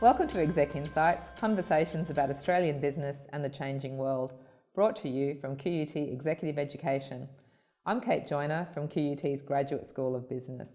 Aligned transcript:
Welcome 0.00 0.28
to 0.28 0.40
Exec 0.40 0.76
Insights, 0.76 1.28
conversations 1.38 2.08
about 2.08 2.30
Australian 2.30 2.80
business 2.80 3.18
and 3.34 3.44
the 3.44 3.50
changing 3.50 3.98
world, 3.98 4.32
brought 4.74 4.96
to 4.96 5.10
you 5.10 5.36
from 5.42 5.56
QUT 5.56 5.94
Executive 5.94 6.58
Education. 6.58 7.28
I'm 7.84 8.00
Kate 8.00 8.26
Joyner 8.26 8.66
from 8.72 8.88
QUT's 8.88 9.42
Graduate 9.42 9.86
School 9.86 10.16
of 10.16 10.26
Business. 10.26 10.70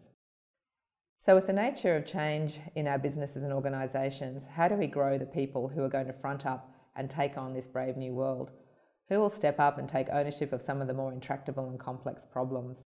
So, 1.25 1.33
with 1.33 1.47
the 1.47 1.53
nature 1.53 1.95
of 1.95 2.05
change 2.05 2.59
in 2.75 2.87
our 2.87 2.99
businesses 2.99 3.41
and 3.41 3.51
organisations, 3.51 4.45
how 4.45 4.67
do 4.67 4.75
we 4.75 4.85
grow 4.85 5.17
the 5.17 5.25
people 5.25 5.69
who 5.69 5.83
are 5.83 5.89
going 5.89 6.05
to 6.05 6.13
front 6.13 6.45
up 6.45 6.71
and 6.95 7.09
take 7.09 7.35
on 7.35 7.55
this 7.55 7.65
brave 7.65 7.97
new 7.97 8.13
world? 8.13 8.51
Who 9.09 9.19
will 9.19 9.31
step 9.31 9.59
up 9.59 9.79
and 9.79 9.89
take 9.89 10.09
ownership 10.09 10.53
of 10.53 10.61
some 10.61 10.81
of 10.81 10.87
the 10.87 10.93
more 10.93 11.11
intractable 11.11 11.67
and 11.67 11.79
complex 11.79 12.27
problems? 12.31 12.83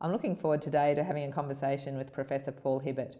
I'm 0.00 0.12
looking 0.12 0.34
forward 0.34 0.62
today 0.62 0.94
to 0.94 1.04
having 1.04 1.24
a 1.24 1.30
conversation 1.30 1.98
with 1.98 2.10
Professor 2.10 2.52
Paul 2.52 2.78
Hibbert. 2.78 3.16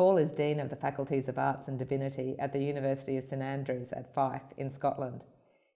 Paul 0.00 0.16
is 0.16 0.32
Dean 0.32 0.60
of 0.60 0.70
the 0.70 0.76
Faculties 0.76 1.28
of 1.28 1.36
Arts 1.36 1.68
and 1.68 1.78
Divinity 1.78 2.34
at 2.38 2.54
the 2.54 2.58
University 2.58 3.18
of 3.18 3.24
St 3.24 3.42
Andrews 3.42 3.88
at 3.92 4.14
Fife 4.14 4.54
in 4.56 4.72
Scotland. 4.72 5.24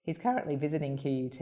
He's 0.01 0.17
currently 0.17 0.55
visiting 0.55 0.97
QUT 0.97 1.39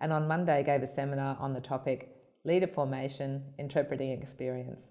and 0.00 0.12
on 0.12 0.26
Monday 0.26 0.64
gave 0.64 0.82
a 0.82 0.92
seminar 0.92 1.36
on 1.38 1.52
the 1.52 1.60
topic 1.60 2.16
Leader 2.42 2.66
Formation 2.66 3.44
Interpreting 3.60 4.10
Experience. 4.10 4.88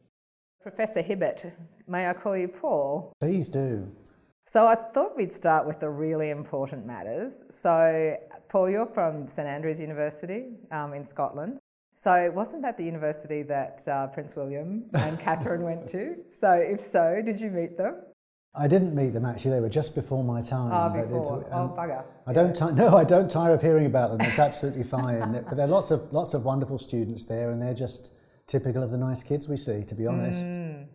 Professor 0.62 1.02
Hibbert, 1.02 1.52
may 1.90 2.07
I 2.07 2.13
call 2.13 2.38
you 2.38 2.48
Paul? 2.48 3.12
Please 3.20 3.49
do. 3.49 3.91
So 4.48 4.65
I 4.65 4.76
thought 4.76 5.17
we'd 5.17 5.34
start 5.34 5.67
with 5.67 5.81
the 5.81 5.90
really 5.90 6.29
important 6.29 6.85
matters. 6.85 7.43
So, 7.49 8.15
Paul, 8.48 8.70
you're 8.70 8.85
from 8.85 9.27
St 9.27 9.45
Andrews 9.45 9.81
University 9.81 10.54
um, 10.71 10.93
in 10.93 11.05
Scotland. 11.05 11.59
So, 11.95 12.31
wasn't 12.35 12.62
that 12.63 12.77
the 12.77 12.84
university 12.84 13.41
that 13.44 13.88
uh, 13.88 14.08
Prince 14.08 14.35
William 14.35 14.85
and 14.94 15.20
Catherine 15.20 15.63
went 15.63 15.88
to? 15.90 16.18
So, 16.30 16.52
if 16.52 16.81
so, 16.81 17.21
did 17.24 17.40
you 17.40 17.49
meet 17.49 17.77
them? 17.77 17.96
I 18.57 18.68
didn't 18.68 18.96
meet 18.96 19.10
them 19.10 19.26
actually. 19.26 19.51
They 19.51 19.60
were 19.60 19.70
just 19.70 19.96
before 19.96 20.23
my 20.23 20.41
time. 20.41 20.71
Oh, 20.71 21.01
before. 21.01 21.46
Um, 21.54 21.71
oh, 21.71 21.76
bugger. 21.77 22.04
I 22.26 22.34
don't. 22.34 22.55
T- 22.55 22.71
no, 22.73 22.96
I 22.96 23.04
don't 23.04 23.29
tire 23.29 23.54
of 23.54 23.62
hearing 23.62 23.85
about 23.85 24.12
them. 24.12 24.21
It's 24.21 24.40
absolutely 24.40 24.84
fine. 24.84 25.43
but 25.48 25.55
there 25.55 25.66
are 25.66 25.70
lots 25.70 25.91
of 25.91 26.12
lots 26.13 26.34
of 26.34 26.46
wonderful 26.46 26.77
students 26.77 27.26
there, 27.26 27.51
and 27.51 27.62
they're 27.62 27.73
just 27.73 28.13
typical 28.48 28.82
of 28.84 28.91
the 28.91 28.98
nice 28.98 29.23
kids 29.23 29.49
we 29.49 29.57
see, 29.57 29.84
to 29.84 29.96
be 29.96 30.07
honest. 30.07 30.48
Mm. 30.48 30.85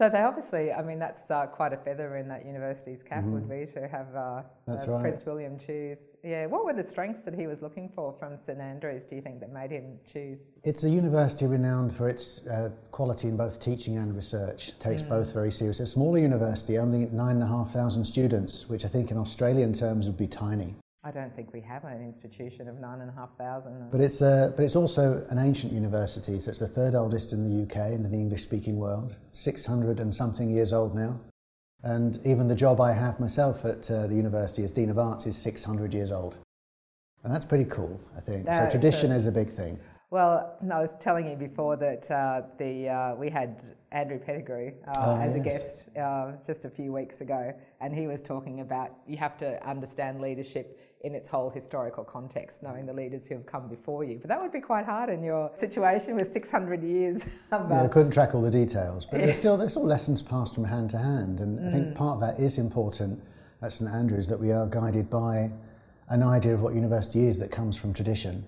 So 0.00 0.08
they 0.08 0.22
obviously, 0.22 0.72
I 0.72 0.80
mean, 0.80 0.98
that's 0.98 1.30
uh, 1.30 1.44
quite 1.44 1.74
a 1.74 1.76
feather 1.76 2.16
in 2.16 2.26
that 2.28 2.46
university's 2.46 3.02
cap 3.02 3.18
mm-hmm. 3.18 3.34
would 3.34 3.50
be 3.50 3.66
to 3.74 3.86
have 3.86 4.06
uh, 4.14 4.18
uh, 4.18 4.42
right. 4.66 5.02
Prince 5.02 5.26
William 5.26 5.58
choose. 5.58 6.08
Yeah, 6.24 6.46
what 6.46 6.64
were 6.64 6.72
the 6.72 6.82
strengths 6.82 7.20
that 7.26 7.34
he 7.34 7.46
was 7.46 7.60
looking 7.60 7.90
for 7.94 8.14
from 8.18 8.38
St 8.38 8.58
Andrews? 8.58 9.04
Do 9.04 9.16
you 9.16 9.20
think 9.20 9.40
that 9.40 9.52
made 9.52 9.70
him 9.70 9.98
choose? 10.10 10.38
It's 10.64 10.84
a 10.84 10.88
university 10.88 11.46
renowned 11.46 11.94
for 11.94 12.08
its 12.08 12.46
uh, 12.46 12.70
quality 12.92 13.28
in 13.28 13.36
both 13.36 13.60
teaching 13.60 13.98
and 13.98 14.16
research. 14.16 14.70
It 14.70 14.80
takes 14.80 15.02
mm. 15.02 15.10
both 15.10 15.34
very 15.34 15.52
seriously. 15.52 15.82
A 15.82 15.86
smaller 15.86 16.18
university, 16.18 16.78
only 16.78 17.04
nine 17.12 17.34
and 17.34 17.42
a 17.42 17.46
half 17.46 17.70
thousand 17.70 18.06
students, 18.06 18.70
which 18.70 18.86
I 18.86 18.88
think 18.88 19.10
in 19.10 19.18
Australian 19.18 19.74
terms 19.74 20.06
would 20.06 20.16
be 20.16 20.26
tiny. 20.26 20.76
I 21.02 21.10
don't 21.10 21.34
think 21.34 21.54
we 21.54 21.62
have 21.62 21.84
an 21.84 22.02
institution 22.02 22.68
of 22.68 22.78
nine 22.78 23.00
and 23.00 23.08
a 23.08 23.14
half 23.14 23.34
thousand. 23.38 23.90
But 23.90 24.02
it's, 24.02 24.20
a, 24.20 24.52
but 24.54 24.64
it's 24.64 24.76
also 24.76 25.24
an 25.30 25.38
ancient 25.38 25.72
university, 25.72 26.38
so 26.40 26.50
it's 26.50 26.58
the 26.58 26.68
third 26.68 26.94
oldest 26.94 27.32
in 27.32 27.42
the 27.42 27.62
UK 27.62 27.92
and 27.94 28.04
in 28.04 28.12
the 28.12 28.18
English 28.18 28.42
speaking 28.42 28.76
world, 28.76 29.16
600 29.32 29.98
and 29.98 30.14
something 30.14 30.50
years 30.50 30.74
old 30.74 30.94
now. 30.94 31.18
And 31.82 32.20
even 32.26 32.48
the 32.48 32.54
job 32.54 32.82
I 32.82 32.92
have 32.92 33.18
myself 33.18 33.64
at 33.64 33.90
uh, 33.90 34.08
the 34.08 34.14
university 34.14 34.62
as 34.62 34.70
Dean 34.70 34.90
of 34.90 34.98
Arts 34.98 35.26
is 35.26 35.38
600 35.38 35.94
years 35.94 36.12
old. 36.12 36.36
And 37.24 37.32
that's 37.32 37.46
pretty 37.46 37.64
cool, 37.64 37.98
I 38.14 38.20
think. 38.20 38.44
That 38.44 38.70
so 38.70 38.78
tradition 38.78 39.10
is 39.10 39.26
a 39.26 39.32
big 39.32 39.48
thing. 39.48 39.78
Well, 40.10 40.56
I 40.70 40.80
was 40.80 40.96
telling 40.98 41.30
you 41.30 41.36
before 41.36 41.76
that 41.76 42.10
uh, 42.10 42.42
the 42.58 42.88
uh, 42.88 43.14
we 43.14 43.30
had 43.30 43.62
Andrew 43.92 44.18
Pettigrew 44.18 44.72
uh, 44.88 44.92
oh, 44.96 45.16
as 45.16 45.36
yes. 45.36 45.36
a 45.36 45.40
guest 45.40 45.88
uh, 45.96 46.32
just 46.44 46.64
a 46.64 46.70
few 46.70 46.92
weeks 46.92 47.20
ago, 47.20 47.54
and 47.80 47.94
he 47.94 48.08
was 48.08 48.20
talking 48.20 48.60
about 48.60 48.90
you 49.06 49.16
have 49.18 49.38
to 49.38 49.64
understand 49.64 50.20
leadership 50.20 50.89
in 51.02 51.14
its 51.14 51.28
whole 51.28 51.48
historical 51.48 52.04
context, 52.04 52.62
knowing 52.62 52.84
the 52.84 52.92
leaders 52.92 53.26
who 53.26 53.34
have 53.34 53.46
come 53.46 53.68
before 53.68 54.04
you. 54.04 54.18
But 54.18 54.28
that 54.28 54.40
would 54.40 54.52
be 54.52 54.60
quite 54.60 54.84
hard 54.84 55.08
in 55.08 55.22
your 55.22 55.50
situation 55.56 56.14
with 56.14 56.32
600 56.32 56.82
years. 56.82 57.26
Of, 57.50 57.70
yeah, 57.70 57.84
I 57.84 57.88
couldn't 57.88 58.12
track 58.12 58.34
all 58.34 58.42
the 58.42 58.50
details, 58.50 59.06
but 59.06 59.20
there's 59.20 59.38
still 59.38 59.56
there's 59.56 59.72
still 59.72 59.86
lessons 59.86 60.20
passed 60.22 60.54
from 60.54 60.64
hand 60.64 60.90
to 60.90 60.98
hand, 60.98 61.40
and 61.40 61.58
mm. 61.58 61.68
I 61.68 61.72
think 61.72 61.86
mm. 61.88 61.94
part 61.94 62.16
of 62.16 62.20
that 62.20 62.42
is 62.42 62.58
important 62.58 63.22
at 63.62 63.72
St 63.72 63.90
Andrews 63.90 64.28
that 64.28 64.38
we 64.38 64.52
are 64.52 64.66
guided 64.66 65.08
by 65.08 65.50
an 66.08 66.22
idea 66.22 66.52
of 66.54 66.60
what 66.60 66.74
university 66.74 67.26
is 67.26 67.38
that 67.38 67.50
comes 67.50 67.78
from 67.78 67.94
tradition. 67.94 68.44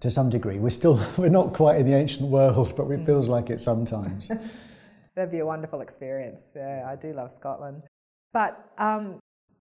To 0.00 0.10
some 0.10 0.28
degree, 0.28 0.58
we're 0.58 0.70
still 0.70 1.00
we're 1.16 1.28
not 1.28 1.54
quite 1.54 1.80
in 1.80 1.86
the 1.86 1.96
ancient 1.96 2.28
world, 2.28 2.74
but 2.76 2.84
it 2.90 3.00
mm. 3.00 3.06
feels 3.06 3.28
like 3.28 3.48
it 3.48 3.60
sometimes. 3.60 4.30
That'd 5.14 5.32
be 5.32 5.38
a 5.38 5.46
wonderful 5.46 5.80
experience. 5.80 6.42
Yeah, 6.54 6.86
I 6.86 6.94
do 6.94 7.14
love 7.14 7.32
Scotland. 7.32 7.84
But 8.34 8.70
um, 8.76 9.18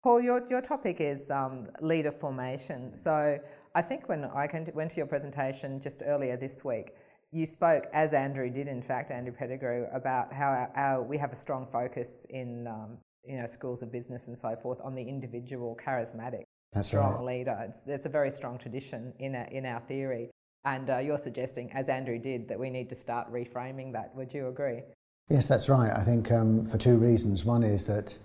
Paul, 0.04 0.20
your, 0.20 0.42
your 0.50 0.62
topic 0.62 1.00
is 1.00 1.30
um, 1.30 1.66
leader 1.82 2.12
formation. 2.12 2.96
So 2.96 3.38
I 3.76 3.82
think 3.82 4.10
when 4.10 4.26
I 4.26 4.50
went 4.74 4.92
to 4.92 4.98
your 4.98 5.06
presentation 5.06 5.80
just 5.80 6.02
earlier 6.04 6.36
this 6.38 6.66
week, 6.66 6.94
you 7.32 7.46
spoke, 7.46 7.86
as 7.94 8.14
Andrew 8.14 8.50
did, 8.50 8.68
in 8.68 8.82
fact, 8.82 9.12
Andrew 9.12 9.34
Pettigrew, 9.34 9.86
about 9.94 10.34
how 10.34 10.48
our, 10.48 10.72
our, 10.76 11.04
we 11.04 11.18
have 11.18 11.32
a 11.32 11.36
strong 11.36 11.68
focus 11.68 12.26
in 12.30 12.68
um, 12.68 12.98
you 13.24 13.38
know, 13.38 13.46
schools 13.46 13.84
of 13.84 13.92
business 13.92 14.28
and 14.28 14.38
so 14.38 14.56
forth 14.56 14.80
on 14.84 14.96
the 14.96 15.04
individual 15.04 15.78
charismatic, 15.82 16.44
That's 16.74 16.88
strong 16.88 17.16
right. 17.16 17.38
leader. 17.38 17.58
It's, 17.70 17.88
it's, 17.88 18.06
a 18.06 18.10
very 18.10 18.32
strong 18.32 18.58
tradition 18.58 19.14
in 19.20 19.36
our, 19.36 19.46
in 19.46 19.66
our 19.66 19.80
theory. 19.82 20.32
And 20.66 20.90
uh, 20.90 20.98
you're 20.98 21.18
suggesting, 21.18 21.72
as 21.74 21.90
Andrew 21.90 22.18
did, 22.18 22.48
that 22.50 22.60
we 22.60 22.70
need 22.70 22.90
to 22.90 22.96
start 22.96 23.32
reframing 23.32 23.94
that. 23.94 24.14
Would 24.16 24.34
you 24.34 24.48
agree? 24.48 24.82
Yes, 25.30 25.48
that's 25.48 25.70
right. 25.70 25.92
I 25.96 26.04
think 26.04 26.32
um, 26.32 26.66
for 26.66 26.78
two 26.78 26.98
reasons. 26.98 27.46
One 27.46 27.64
is 27.64 27.86
that 27.86 28.18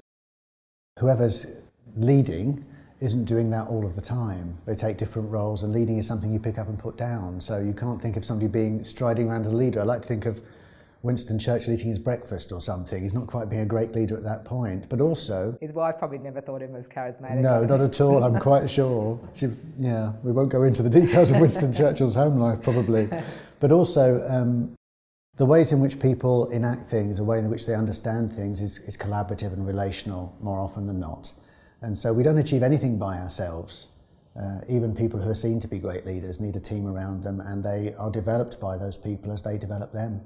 whoever's 0.99 1.61
leading 1.97 2.65
isn't 3.01 3.25
doing 3.25 3.51
that 3.51 3.69
all 3.69 3.85
of 3.85 3.95
the 3.95 4.01
time. 4.01 4.57
They 4.65 4.75
take 4.75 4.97
different 4.97 5.31
roles, 5.31 5.63
and 5.63 5.73
leading 5.73 5.99
is 5.99 6.07
something 6.07 6.33
you 6.33 6.39
pick 6.39 6.59
up 6.59 6.69
and 6.69 6.79
put 6.79 6.97
down. 6.97 7.41
So 7.41 7.61
you 7.61 7.75
can't 7.75 8.01
think 8.01 8.17
of 8.17 8.25
somebody 8.25 8.49
being 8.49 8.85
striding 8.85 9.29
around 9.31 9.47
as 9.47 9.53
a 9.53 9.57
leader. 9.57 9.81
I 9.81 9.85
like 9.85 10.03
to 10.03 10.09
think 10.09 10.25
of 10.25 10.41
Winston 11.03 11.39
Churchill 11.39 11.75
eating 11.75 11.89
his 11.89 11.99
breakfast 11.99 12.53
or 12.53 12.61
something. 12.61 13.03
He's 13.03 13.13
not 13.13 13.27
quite 13.27 13.51
being 13.51 13.63
a 13.63 13.67
great 13.67 13.93
leader 13.93 14.17
at 14.17 14.25
that 14.25 14.45
point. 14.45 14.89
But 14.89 15.01
also, 15.01 15.57
his 15.61 15.75
wife 15.75 15.99
probably 15.99 16.19
never 16.19 16.41
thought 16.41 16.63
him 16.63 16.75
as 16.75 16.89
charismatic. 16.89 17.37
No, 17.37 17.65
not 17.65 17.81
at 17.81 18.01
all. 18.01 18.25
I'm 18.25 18.41
quite 18.41 18.69
sure. 18.69 19.21
She, 19.35 19.49
yeah, 19.79 20.13
we 20.23 20.33
won't 20.33 20.49
go 20.49 20.63
into 20.63 20.83
the 20.83 20.91
details 20.91 21.31
of 21.31 21.41
Winston 21.41 21.73
Churchill's 21.75 22.15
home 22.15 22.39
life 22.39 22.63
probably, 22.63 23.09
but 23.61 23.73
also. 23.73 24.27
Um, 24.29 24.75
the 25.37 25.45
ways 25.45 25.71
in 25.71 25.81
which 25.81 26.01
people 26.01 26.49
enact 26.49 26.87
things, 26.87 27.19
the 27.19 27.25
way 27.25 27.39
in 27.39 27.51
which 27.51 27.67
they 27.67 27.75
understand 27.75 28.33
things, 28.33 28.59
is, 28.59 28.79
is 28.79 28.97
collaborative 28.97 29.53
and 29.53 29.67
relational 29.67 30.35
more 30.41 30.59
often 30.59 30.87
than 30.87 30.99
not. 30.99 31.31
And 31.83 31.97
so 31.97 32.13
we 32.13 32.23
don't 32.23 32.39
achieve 32.39 32.63
anything 32.63 32.99
by 32.99 33.19
ourselves. 33.19 33.89
Uh, 34.39 34.61
even 34.69 34.95
people 34.95 35.21
who 35.21 35.31
are 35.31 35.35
seen 35.35 35.59
to 35.61 35.69
be 35.69 35.79
great 35.79 36.05
leaders 36.05 36.41
need 36.41 36.57
a 36.57 36.61
team 36.61 36.87
around 36.87 37.23
them, 37.23 37.41
and 37.41 37.65
they 37.65 37.95
are 37.95 38.11
developed 38.11 38.61
by 38.61 38.77
those 38.77 38.97
people 38.97 39.33
as 39.33 39.43
they 39.43 39.57
develop 39.57 39.93
them. 39.93 40.21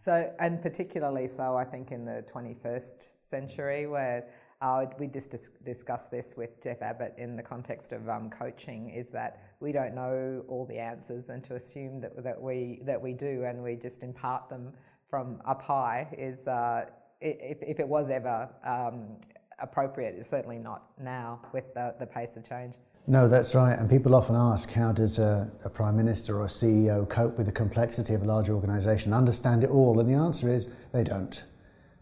So, 0.00 0.32
and 0.38 0.60
particularly 0.60 1.26
so, 1.26 1.56
I 1.56 1.64
think, 1.64 1.92
in 1.92 2.04
the 2.04 2.24
21st 2.32 3.18
century, 3.20 3.86
where 3.86 4.26
uh, 4.60 4.86
we 4.98 5.06
just 5.06 5.30
dis- 5.30 5.50
discussed 5.64 6.10
this 6.10 6.34
with 6.36 6.60
Jeff 6.62 6.82
Abbott 6.82 7.14
in 7.16 7.36
the 7.36 7.42
context 7.42 7.92
of 7.92 8.08
um, 8.08 8.28
coaching, 8.28 8.90
is 8.90 9.10
that 9.10 9.42
we 9.60 9.70
don't 9.70 9.94
know 9.94 10.44
all 10.48 10.66
the 10.66 10.78
answers, 10.78 11.28
and 11.28 11.44
to 11.44 11.54
assume 11.54 12.00
that, 12.00 12.22
that, 12.24 12.40
we, 12.40 12.80
that 12.84 13.00
we 13.00 13.12
do 13.12 13.44
and 13.44 13.62
we 13.62 13.76
just 13.76 14.02
impart 14.02 14.48
them 14.48 14.72
from 15.08 15.40
up 15.46 15.62
high 15.62 16.06
is, 16.18 16.46
uh, 16.46 16.84
if, 17.20 17.58
if 17.62 17.80
it 17.80 17.88
was 17.88 18.10
ever 18.10 18.48
um, 18.64 19.16
appropriate. 19.60 20.14
It's 20.18 20.28
certainly 20.28 20.58
not 20.58 20.82
now 21.02 21.40
with 21.52 21.74
the, 21.74 21.94
the 21.98 22.06
pace 22.06 22.36
of 22.36 22.48
change. 22.48 22.74
No, 23.06 23.26
that's 23.26 23.54
right. 23.54 23.78
And 23.78 23.88
people 23.88 24.14
often 24.14 24.36
ask 24.36 24.70
how 24.70 24.92
does 24.92 25.18
a, 25.18 25.50
a, 25.64 25.70
prime 25.70 25.96
minister 25.96 26.38
or 26.38 26.44
a 26.44 26.48
CEO 26.48 27.08
cope 27.08 27.38
with 27.38 27.46
the 27.46 27.52
complexity 27.52 28.12
of 28.12 28.22
a 28.22 28.26
large 28.26 28.50
organisation, 28.50 29.14
understand 29.14 29.64
it 29.64 29.70
all? 29.70 29.98
And 29.98 30.08
the 30.08 30.14
answer 30.14 30.52
is 30.52 30.68
they 30.92 31.04
don't. 31.04 31.42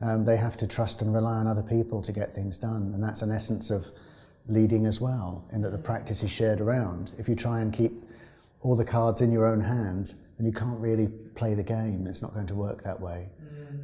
Um, 0.01 0.25
they 0.25 0.37
have 0.37 0.57
to 0.59 0.67
trust 0.67 1.03
and 1.03 1.15
rely 1.15 1.37
on 1.37 1.47
other 1.47 1.63
people 1.63 2.03
to 2.03 2.13
get 2.13 2.35
things 2.35 2.59
done. 2.59 2.91
And 2.93 3.03
that's 3.03 3.23
an 3.23 3.31
essence 3.31 3.71
of 3.71 3.87
leading 4.49 4.85
as 4.85 5.01
well, 5.01 5.45
in 5.53 5.63
that 5.63 5.71
the 5.71 5.79
practice 5.79 6.23
is 6.25 6.31
shared 6.31 6.61
around. 6.61 7.13
If 7.19 7.29
you 7.29 7.37
try 7.37 7.61
and 7.61 7.73
keep 7.73 7.93
all 8.63 8.75
the 8.75 8.85
cards 8.85 9.21
in 9.21 9.31
your 9.31 9.47
own 9.47 9.61
hand, 9.61 10.15
then 10.39 10.47
you 10.47 10.53
can't 10.53 10.81
really 10.81 11.07
play 11.37 11.55
the 11.55 11.63
game. 11.63 12.07
It's 12.09 12.21
not 12.21 12.35
going 12.35 12.47
to 12.47 12.55
work 12.55 12.83
that 12.83 13.01
way. 13.01 13.29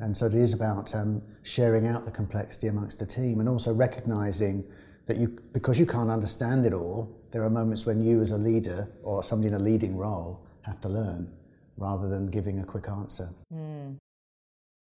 And 0.03 0.17
so 0.17 0.27
it 0.27 0.35
is 0.35 0.53
about 0.53 0.93
um, 0.97 1.23
sharing 1.45 1.87
out 1.87 2.05
the 2.05 2.11
complexity 2.11 2.67
amongst 2.67 2.99
the 2.99 3.07
team 3.07 3.39
and 3.39 3.49
also 3.49 3.73
recognizing 3.73 4.65
that 5.07 5.17
you, 5.17 5.29
because 5.53 5.79
you 5.79 5.87
can't 5.87 6.11
understand 6.11 6.67
it 6.67 6.73
all, 6.73 7.09
there 7.31 7.45
are 7.45 7.51
moments 7.51 7.87
when 7.87 8.03
you, 8.05 8.21
as 8.21 8.33
a 8.33 8.37
leader 8.37 8.91
or 9.05 9.23
somebody 9.23 9.55
in 9.55 9.61
a 9.61 9.63
leading 9.63 9.97
role, 9.97 10.45
have 10.63 10.81
to 10.81 10.89
learn 10.89 11.33
rather 11.77 12.09
than 12.09 12.27
giving 12.27 12.59
a 12.59 12.65
quick 12.65 12.89
answer. 12.89 13.31
Mm. 13.55 13.97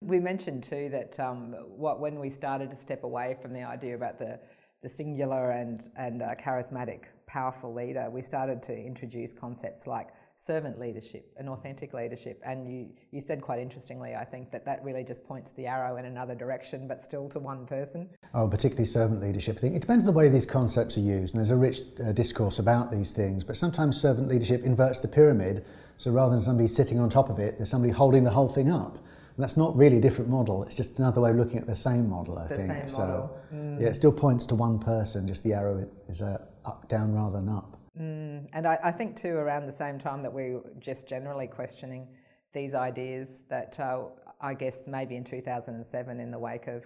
We 0.02 0.22
mentioned 0.22 0.64
too 0.64 0.88
that 0.94 1.20
um, 1.20 1.54
what, 1.68 2.00
when 2.00 2.18
we 2.18 2.30
started 2.30 2.70
to 2.70 2.78
step 2.78 3.04
away 3.04 3.36
from 3.42 3.52
the 3.52 3.64
idea 3.64 3.96
about 3.96 4.20
the, 4.20 4.40
the 4.82 4.88
singular 4.88 5.52
and, 5.52 5.86
and 5.98 6.22
uh, 6.22 6.36
charismatic, 6.36 7.02
powerful 7.28 7.74
leader, 7.74 8.10
we 8.10 8.22
started 8.22 8.64
to 8.64 8.74
introduce 8.74 9.34
concepts 9.34 9.86
like 9.86 10.08
servant 10.40 10.80
leadership 10.80 11.34
and 11.36 11.50
authentic 11.50 11.94
leadership. 11.94 12.42
And 12.46 12.66
you, 12.66 12.88
you 13.12 13.20
said 13.20 13.42
quite 13.42 13.60
interestingly, 13.60 14.16
I 14.16 14.24
think, 14.24 14.52
that 14.52 14.64
that 14.66 14.82
really 14.86 15.04
just 15.04 15.22
points 15.26 15.52
the 15.52 15.68
arrow 15.68 15.98
in 15.98 16.06
another 16.06 16.34
direction, 16.34 16.88
but 16.88 17.04
still 17.04 17.28
to 17.30 17.40
one 17.40 17.66
person. 17.66 18.10
Oh, 18.34 18.48
particularly 18.48 18.86
servant 18.86 19.22
leadership. 19.22 19.58
I 19.58 19.60
think 19.60 19.76
it 19.76 19.82
depends 19.82 20.08
on 20.08 20.14
the 20.14 20.18
way 20.18 20.30
these 20.30 20.46
concepts 20.46 20.98
are 20.98 21.02
used. 21.02 21.36
And 21.36 21.40
there's 21.40 21.52
a 21.52 21.58
rich 21.58 21.82
uh, 22.02 22.14
discourse 22.14 22.58
about 22.58 22.90
these 22.90 23.12
things. 23.12 23.44
But 23.44 23.58
sometimes 23.58 24.00
servant 24.00 24.30
leadership 24.30 24.64
inverts 24.64 25.02
the 25.02 25.10
pyramid. 25.10 25.66
So 25.98 26.10
rather 26.12 26.32
than 26.32 26.42
somebody 26.42 26.68
sitting 26.68 27.00
on 27.02 27.10
top 27.10 27.30
of 27.30 27.38
it, 27.40 27.58
there's 27.58 27.70
somebody 27.70 27.92
holding 27.92 28.24
the 28.24 28.32
whole 28.32 28.48
thing 28.48 28.72
up. 28.72 28.96
And 28.96 29.44
that's 29.44 29.58
not 29.58 29.76
really 29.76 29.98
a 29.98 30.02
different 30.02 30.30
model. 30.30 30.64
It's 30.64 30.76
just 30.76 31.00
another 31.00 31.20
way 31.20 31.32
of 31.32 31.36
looking 31.36 31.58
at 31.58 31.68
the 31.68 31.76
same 31.76 32.10
model, 32.10 32.40
I 32.40 32.48
the 32.48 32.56
think. 32.56 32.88
So. 32.88 33.30
Mm. 33.54 33.82
yeah, 33.82 33.88
it 33.88 33.96
still 33.96 34.14
points 34.14 34.46
to 34.48 34.56
one 34.56 34.80
person, 34.80 35.28
just 35.28 35.44
the 35.44 35.54
arrow 35.54 35.86
is 36.08 36.22
uh, 36.22 36.46
up, 36.64 36.88
down 36.88 37.14
rather 37.14 37.42
than 37.42 37.50
up. 37.50 37.79
Mm, 38.00 38.48
and 38.54 38.66
I, 38.66 38.80
I, 38.82 38.92
think 38.92 39.16
too, 39.18 39.34
around 39.36 39.66
the 39.66 39.74
same 39.74 40.00
time 40.00 40.22
that 40.24 40.34
we 40.34 40.52
were 40.52 40.64
just 40.80 41.08
generally 41.08 41.48
questioning 41.48 42.08
these 42.54 42.74
ideas, 42.74 43.44
that 43.50 43.78
uh, 43.80 44.04
I 44.40 44.54
guess 44.54 44.88
maybe 44.88 45.18
in 45.18 45.24
2007, 45.26 46.20
in 46.20 46.32
the 46.32 46.40
wake 46.40 46.68
of 46.68 46.86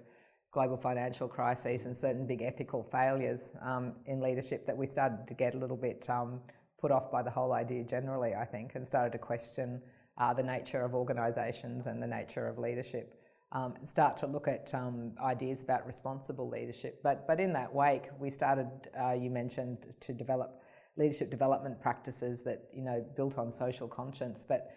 global 0.51 0.77
financial 0.77 1.27
crises 1.27 1.85
and 1.85 1.95
certain 1.95 2.25
big 2.25 2.41
ethical 2.41 2.83
failures 2.83 3.53
um, 3.61 3.93
in 4.07 4.21
leadership, 4.21 4.65
that 4.65 4.75
we 4.75 4.87
started 4.87 5.27
to 5.27 5.33
get 5.35 5.53
a 5.53 5.57
little 5.57 5.77
bit 5.77 6.09
um, 6.09 6.41
put 6.81 6.91
off 6.91 7.11
by 7.11 7.21
the 7.21 7.29
whole 7.29 7.53
idea 7.53 7.83
generally, 7.83 8.33
I 8.33 8.45
think, 8.45 8.73
and 8.75 8.85
started 8.85 9.11
to 9.11 9.19
question 9.19 9.81
uh, 10.17 10.33
the 10.33 10.43
nature 10.43 10.81
of 10.81 10.95
organisations 10.95 11.85
and 11.85 12.01
the 12.01 12.07
nature 12.07 12.47
of 12.47 12.57
leadership. 12.57 13.19
Um, 13.51 13.75
and 13.77 13.87
start 13.87 14.17
to 14.17 14.25
look 14.25 14.47
at 14.47 14.73
um, 14.73 15.11
ideas 15.23 15.61
about 15.61 15.85
responsible 15.85 16.49
leadership. 16.49 17.01
But, 17.03 17.27
but 17.27 17.39
in 17.39 17.53
that 17.53 17.71
wake, 17.71 18.05
we 18.19 18.31
started, 18.31 18.67
uh, 18.99 19.11
you 19.11 19.29
mentioned, 19.29 19.95
to 19.99 20.11
develop 20.11 20.63
leadership 20.97 21.29
development 21.29 21.81
practices 21.81 22.43
that 22.43 22.65
you 22.73 22.83
know 22.83 23.03
built 23.15 23.37
on 23.37 23.51
social 23.51 23.87
conscience, 23.87 24.45
but 24.47 24.71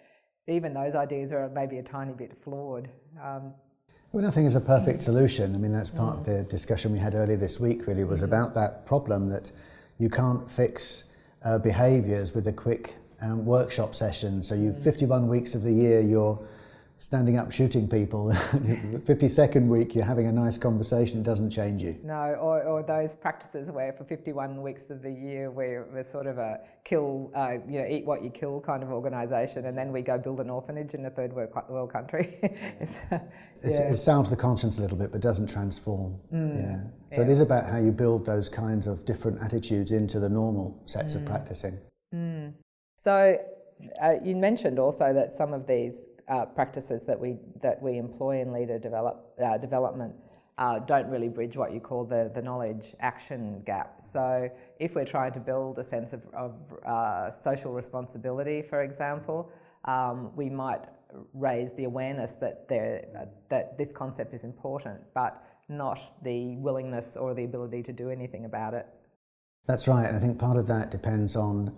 even 0.49 0.73
those 0.73 0.95
ideas 0.95 1.33
are 1.33 1.49
maybe 1.49 1.79
a 1.79 1.83
tiny 1.83 2.13
bit 2.13 2.37
flawed. 2.43 2.89
Um, 3.23 3.53
well, 4.13 4.23
nothing 4.23 4.45
is 4.45 4.57
a 4.57 4.61
perfect 4.61 5.03
solution. 5.03 5.55
I 5.55 5.59
mean, 5.59 5.73
that's 5.73 5.91
part 5.91 6.17
mm. 6.17 6.21
of 6.21 6.25
the 6.25 6.43
discussion 6.45 6.93
we 6.93 6.99
had 6.99 7.15
earlier 7.15 7.37
this 7.37 7.61
week. 7.61 7.87
Really, 7.87 8.05
was 8.05 8.23
mm. 8.23 8.27
about 8.27 8.55
that 8.55 8.87
problem 8.87 9.29
that 9.29 9.51
you 9.99 10.09
can't 10.09 10.49
fix 10.51 11.13
uh, 11.45 11.59
behaviours 11.59 12.35
with 12.35 12.47
a 12.47 12.53
quick 12.53 12.95
um, 13.21 13.45
workshop 13.45 13.95
session. 13.95 14.43
So 14.43 14.55
you, 14.55 14.71
mm. 14.71 14.83
51 14.83 15.29
weeks 15.29 15.55
of 15.55 15.63
the 15.63 15.73
year, 15.73 16.01
you're 16.01 16.39
standing 16.99 17.37
up 17.37 17.53
shooting 17.53 17.89
people. 17.89 18.29
52nd 18.33 19.69
week, 19.69 19.95
you're 19.95 20.05
having 20.05 20.27
a 20.27 20.33
nice 20.33 20.57
conversation, 20.57 21.21
it 21.21 21.25
doesn't 21.25 21.51
change 21.51 21.83
you. 21.83 21.99
No, 22.03 22.35
or, 22.41 22.63
or 22.63 22.83
those 22.83 23.15
practices 23.15 23.71
where 23.71 23.93
for 23.93 24.05
51 24.05 24.63
weeks 24.63 24.89
of 24.89 25.03
the 25.03 25.11
year 25.11 25.51
we're, 25.51 25.87
we're 25.93 26.03
sort 26.03 26.27
of 26.27 26.39
a 26.39 26.61
kill, 26.85 27.31
uh, 27.35 27.57
you 27.69 27.81
know, 27.81 27.87
eat 27.87 28.07
what 28.07 28.25
you 28.25 28.31
kill 28.31 28.61
kind 28.61 28.83
of 28.83 28.91
organisation, 28.91 29.67
and 29.67 29.77
then 29.77 29.93
we 29.93 30.01
go 30.01 30.17
build 30.17 30.41
an 30.41 30.49
orphanage 30.49 30.95
in 30.95 31.05
a 31.05 31.11
third 31.11 31.33
world 31.35 31.93
country. 31.93 32.39
it's, 32.81 33.03
uh, 33.13 33.19
yeah. 33.63 33.91
It 33.91 33.97
salves 33.97 34.31
the 34.31 34.37
conscience 34.37 34.79
a 34.79 34.81
little 34.81 34.97
bit, 34.97 35.13
but 35.13 35.21
doesn't 35.21 35.51
transform. 35.51 36.19
Mm. 36.33 36.57
Yeah. 36.57 37.17
So 37.17 37.21
yeah. 37.21 37.27
it 37.27 37.31
is 37.31 37.41
about 37.41 37.67
how 37.67 37.79
you 37.79 37.93
build 37.93 38.25
those 38.25 38.49
kinds 38.49 38.87
of 38.87 39.05
different 39.05 39.43
attitudes 39.43 39.93
into 39.93 40.19
the 40.19 40.29
normal 40.29 40.81
sets 40.87 41.15
mm. 41.15 41.17
of 41.17 41.27
practicing. 41.27 41.79
Mm. 42.15 42.55
So 42.97 43.37
uh, 44.03 44.15
you 44.25 44.35
mentioned 44.35 44.79
also 44.79 45.13
that 45.13 45.35
some 45.35 45.53
of 45.53 45.67
these 45.67 46.07
uh, 46.29 46.47
practices 46.47 47.05
that 47.05 47.19
we 47.19 47.37
that 47.63 47.81
we 47.81 47.99
employ 47.99 48.41
in 48.41 48.53
leader 48.53 48.79
develop, 48.79 49.33
uh, 49.45 49.59
development 49.59 50.15
uh, 50.59 50.79
don't 50.81 51.09
really 51.09 51.29
bridge 51.29 51.57
what 51.57 51.73
you 51.73 51.81
call 51.81 52.05
the, 52.05 52.31
the 52.35 52.41
knowledge 52.41 52.95
action 53.01 53.63
gap. 53.67 54.03
So, 54.03 54.49
if 54.79 54.95
we're 54.95 55.05
trying 55.05 55.33
to 55.33 55.41
build 55.41 55.79
a 55.79 55.85
sense 55.85 56.13
of, 56.13 56.27
of 56.33 56.55
uh, 56.87 57.31
social 57.31 57.73
responsibility, 57.73 58.63
for 58.63 58.83
example, 58.83 59.53
um, 59.85 60.35
we 60.35 60.49
might 60.49 60.85
raise 61.35 61.73
the 61.75 61.85
awareness 61.85 62.33
that, 62.33 62.69
there, 62.69 63.29
that 63.49 63.77
this 63.79 63.93
concept 63.93 64.35
is 64.35 64.45
important, 64.45 65.01
but 65.15 65.45
not 65.69 66.01
the 66.23 66.57
willingness 66.57 67.17
or 67.17 67.35
the 67.35 67.45
ability 67.45 67.83
to 67.83 67.93
do 67.93 68.11
anything 68.11 68.45
about 68.45 68.73
it. 68.73 68.87
That's 69.67 69.87
right, 69.89 70.07
and 70.07 70.17
I 70.17 70.21
think 70.21 70.39
part 70.39 70.57
of 70.57 70.67
that 70.69 70.91
depends 70.91 71.37
on 71.37 71.77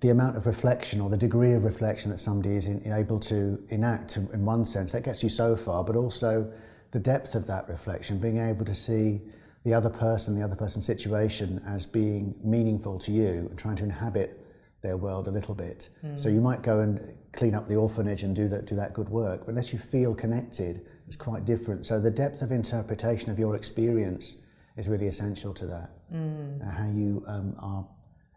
the 0.00 0.08
amount 0.08 0.36
of 0.36 0.46
reflection 0.46 1.00
or 1.00 1.10
the 1.10 1.16
degree 1.16 1.52
of 1.52 1.64
reflection 1.64 2.10
that 2.10 2.18
somebody 2.18 2.56
is 2.56 2.66
in, 2.66 2.92
able 2.92 3.20
to 3.20 3.62
enact 3.68 4.16
in 4.16 4.44
one 4.44 4.64
sense, 4.64 4.92
that 4.92 5.04
gets 5.04 5.22
you 5.22 5.28
so 5.28 5.54
far, 5.54 5.84
but 5.84 5.94
also 5.94 6.50
the 6.92 6.98
depth 6.98 7.34
of 7.34 7.46
that 7.46 7.68
reflection, 7.68 8.18
being 8.18 8.38
able 8.38 8.64
to 8.64 8.74
see 8.74 9.20
the 9.64 9.74
other 9.74 9.90
person, 9.90 10.38
the 10.38 10.44
other 10.44 10.56
person's 10.56 10.86
situation 10.86 11.62
as 11.66 11.84
being 11.84 12.34
meaningful 12.42 12.98
to 12.98 13.12
you 13.12 13.46
and 13.50 13.58
trying 13.58 13.76
to 13.76 13.84
inhabit 13.84 14.42
their 14.80 14.96
world 14.96 15.28
a 15.28 15.30
little 15.30 15.54
bit. 15.54 15.90
Mm. 16.02 16.18
So 16.18 16.30
you 16.30 16.40
might 16.40 16.62
go 16.62 16.80
and 16.80 17.14
clean 17.32 17.54
up 17.54 17.68
the 17.68 17.76
orphanage 17.76 18.22
and 18.22 18.34
do 18.34 18.48
that, 18.48 18.64
do 18.64 18.74
that 18.76 18.94
good 18.94 19.10
work, 19.10 19.40
but 19.40 19.50
unless 19.50 19.72
you 19.72 19.78
feel 19.78 20.14
connected, 20.14 20.86
it's 21.06 21.16
quite 21.16 21.44
different. 21.44 21.84
So 21.84 22.00
the 22.00 22.10
depth 22.10 22.40
of 22.40 22.50
interpretation 22.52 23.30
of 23.30 23.38
your 23.38 23.54
experience 23.54 24.46
is 24.78 24.88
really 24.88 25.08
essential 25.08 25.52
to 25.52 25.66
that. 25.66 25.90
Mm. 26.10 26.74
How 26.74 26.88
you 26.88 27.22
um, 27.26 27.54
are 27.58 27.86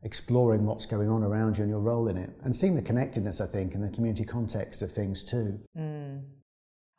exploring 0.04 0.66
what's 0.66 0.86
going 0.86 1.10
on 1.10 1.24
around 1.24 1.58
you 1.58 1.64
and 1.64 1.70
your 1.70 1.80
role 1.80 2.08
in 2.08 2.18
it, 2.18 2.32
and 2.44 2.56
seeing 2.56 2.76
the 2.76 2.82
connectedness, 2.82 3.42
I 3.42 3.48
think, 3.48 3.74
in 3.74 3.82
the 3.82 3.90
community 3.90 4.26
context 4.26 4.82
of 4.82 4.92
things 4.92 5.24
too. 5.24 5.60
Mm. 5.78 6.24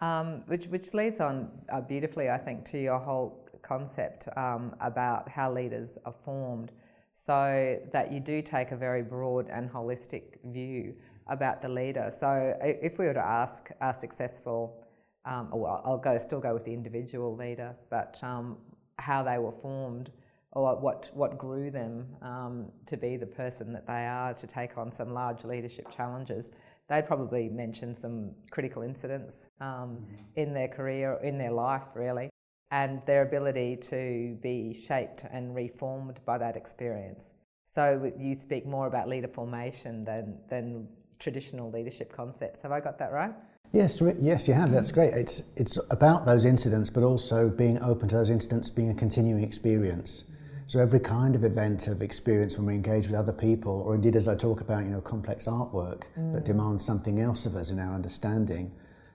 Um, 0.00 0.42
which, 0.46 0.66
which 0.66 0.92
leads 0.92 1.20
on 1.20 1.50
uh, 1.72 1.80
beautifully, 1.80 2.28
I 2.28 2.38
think, 2.38 2.64
to 2.66 2.78
your 2.78 2.98
whole 2.98 3.48
concept 3.62 4.28
um, 4.36 4.74
about 4.80 5.28
how 5.28 5.52
leaders 5.52 5.98
are 6.04 6.14
formed, 6.24 6.72
so 7.12 7.78
that 7.92 8.12
you 8.12 8.20
do 8.20 8.42
take 8.42 8.72
a 8.72 8.76
very 8.76 9.02
broad 9.02 9.48
and 9.48 9.70
holistic 9.70 10.42
view 10.44 10.94
about 11.28 11.62
the 11.62 11.68
leader. 11.68 12.10
So, 12.10 12.56
if 12.60 12.98
we 12.98 13.06
were 13.06 13.14
to 13.14 13.26
ask 13.26 13.70
a 13.80 13.94
successful, 13.94 14.84
um, 15.24 15.48
well, 15.52 15.82
I'll 15.84 15.98
go 15.98 16.18
still 16.18 16.40
go 16.40 16.52
with 16.52 16.64
the 16.64 16.72
individual 16.72 17.36
leader, 17.36 17.74
but 17.88 18.18
um, 18.22 18.58
how 18.98 19.22
they 19.22 19.38
were 19.38 19.52
formed 19.52 20.10
or 20.54 20.76
what, 20.76 21.10
what 21.14 21.36
grew 21.36 21.70
them 21.70 22.06
um, 22.22 22.70
to 22.86 22.96
be 22.96 23.16
the 23.16 23.26
person 23.26 23.72
that 23.72 23.86
they 23.86 24.06
are, 24.06 24.32
to 24.34 24.46
take 24.46 24.78
on 24.78 24.92
some 24.92 25.12
large 25.12 25.44
leadership 25.44 25.90
challenges. 25.94 26.50
They'd 26.88 27.06
probably 27.06 27.48
mention 27.48 27.96
some 27.96 28.30
critical 28.50 28.82
incidents 28.82 29.48
um, 29.60 29.66
mm-hmm. 29.68 30.14
in 30.36 30.54
their 30.54 30.68
career, 30.68 31.18
in 31.22 31.38
their 31.38 31.50
life, 31.50 31.82
really, 31.94 32.30
and 32.70 33.02
their 33.06 33.22
ability 33.22 33.76
to 33.76 34.38
be 34.42 34.72
shaped 34.74 35.24
and 35.30 35.54
reformed 35.54 36.20
by 36.24 36.38
that 36.38 36.56
experience. 36.56 37.32
So 37.66 38.12
you 38.16 38.38
speak 38.38 38.66
more 38.66 38.86
about 38.86 39.08
leader 39.08 39.28
formation 39.28 40.04
than, 40.04 40.38
than 40.48 40.86
traditional 41.18 41.70
leadership 41.70 42.12
concepts. 42.12 42.60
Have 42.62 42.70
I 42.70 42.80
got 42.80 42.98
that 42.98 43.12
right? 43.12 43.32
Yes, 43.72 44.00
yes, 44.20 44.46
you 44.46 44.54
have. 44.54 44.70
That's 44.70 44.92
great. 44.92 45.14
It's 45.14 45.50
it's 45.56 45.80
about 45.90 46.26
those 46.26 46.44
incidents, 46.44 46.90
but 46.90 47.02
also 47.02 47.48
being 47.48 47.82
open 47.82 48.06
to 48.08 48.14
those 48.14 48.30
incidents 48.30 48.70
being 48.70 48.90
a 48.90 48.94
continuing 48.94 49.42
experience. 49.42 50.30
So 50.66 50.80
every 50.80 51.00
kind 51.00 51.36
of 51.36 51.44
event 51.44 51.88
of 51.88 52.00
experience 52.00 52.56
when 52.56 52.66
we 52.66 52.74
engage 52.74 53.06
with 53.06 53.14
other 53.14 53.32
people, 53.32 53.82
or 53.86 53.94
indeed 53.94 54.16
as 54.16 54.28
I 54.28 54.34
talk 54.34 54.60
about, 54.60 54.84
you 54.84 54.90
know, 54.90 55.00
complex 55.00 55.46
artwork 55.46 56.04
mm. 56.18 56.32
that 56.32 56.44
demands 56.44 56.84
something 56.84 57.20
else 57.20 57.44
of 57.44 57.54
us 57.54 57.70
in 57.70 57.78
our 57.78 57.94
understanding, 57.94 58.72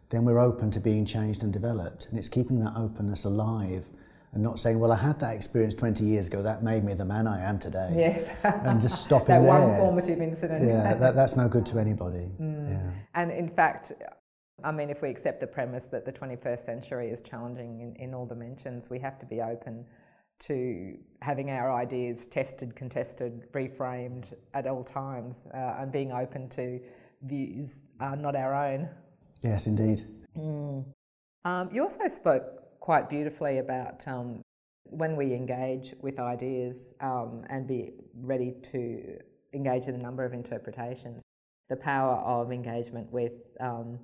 then 0.10 0.26
we're 0.26 0.40
open 0.40 0.72
to 0.72 0.80
being 0.80 1.06
changed 1.06 1.44
and 1.44 1.52
developed. 1.52 2.08
And 2.10 2.18
it's 2.18 2.30
keeping 2.30 2.60
that 2.60 2.74
openness 2.76 3.26
alive 3.26 3.86
and 4.32 4.44
not 4.44 4.60
saying, 4.60 4.80
well, 4.80 4.92
I 4.92 4.98
had 4.98 5.20
that 5.22 5.36
experience 5.36 5.74
20 5.74 6.04
years 6.04 6.28
ago, 6.28 6.44
that 6.44 6.62
made 6.62 6.84
me 6.84 6.94
the 6.94 7.06
man 7.06 7.26
I 7.26 7.42
am 7.42 7.58
today. 7.58 7.94
Yes. 7.96 8.36
and 8.44 8.80
just 8.80 9.02
stopping 9.06 9.28
that 9.28 9.42
there. 9.42 9.68
one 9.68 9.76
formative 9.78 10.22
incident. 10.22 10.68
Yeah, 10.68 10.94
that, 11.00 11.16
that's 11.16 11.36
no 11.36 11.48
good 11.48 11.66
to 11.68 11.80
anybody. 11.80 12.30
Mm. 12.40 12.72
Yeah. 12.72 12.92
And 13.16 13.32
in 13.32 13.50
fact, 13.50 13.94
I 14.64 14.72
mean, 14.72 14.90
if 14.90 15.02
we 15.02 15.10
accept 15.10 15.40
the 15.40 15.48
premise 15.48 15.86
that 15.86 16.06
the 16.06 16.12
21st 16.12 16.60
century 16.60 17.10
is 17.10 17.22
challenging 17.22 17.80
in, 17.80 17.96
in 17.96 18.14
all 18.14 18.26
dimensions, 18.26 18.90
we 18.90 19.00
have 19.00 19.18
to 19.20 19.26
be 19.26 19.42
open 19.42 19.86
to 20.40 20.98
having 21.22 21.52
our 21.52 21.72
ideas 21.74 22.28
tested, 22.28 22.76
contested, 22.76 23.52
reframed 23.52 24.34
at 24.54 24.68
all 24.68 24.84
times, 24.84 25.46
uh, 25.54 25.76
and 25.80 25.92
being 25.92 26.12
open 26.12 26.48
to 26.50 26.80
views 27.24 27.82
uh, 28.00 28.16
not 28.16 28.36
our 28.36 28.54
own. 28.54 28.90
Yes, 29.44 29.68
indeed. 29.68 30.06
Mm. 30.38 30.86
Um, 31.46 31.70
you 31.72 31.84
also 31.84 32.08
spoke 32.08 32.80
quite 32.80 33.10
beautifully 33.10 33.60
about 33.60 34.08
um, 34.08 34.42
when 34.86 35.16
we 35.16 35.34
engage 35.34 35.94
with 36.02 36.20
ideas 36.20 36.94
um, 37.02 37.44
and 37.50 37.68
be 37.68 37.92
ready 38.16 38.56
to 38.64 39.20
engage 39.54 39.86
in 39.86 39.96
a 39.96 39.98
number 39.98 40.26
of 40.26 40.34
interpretations, 40.34 41.22
the 41.70 41.76
power 41.76 42.16
of 42.16 42.52
engagement 42.52 43.12
with 43.12 43.34
um, 43.60 44.00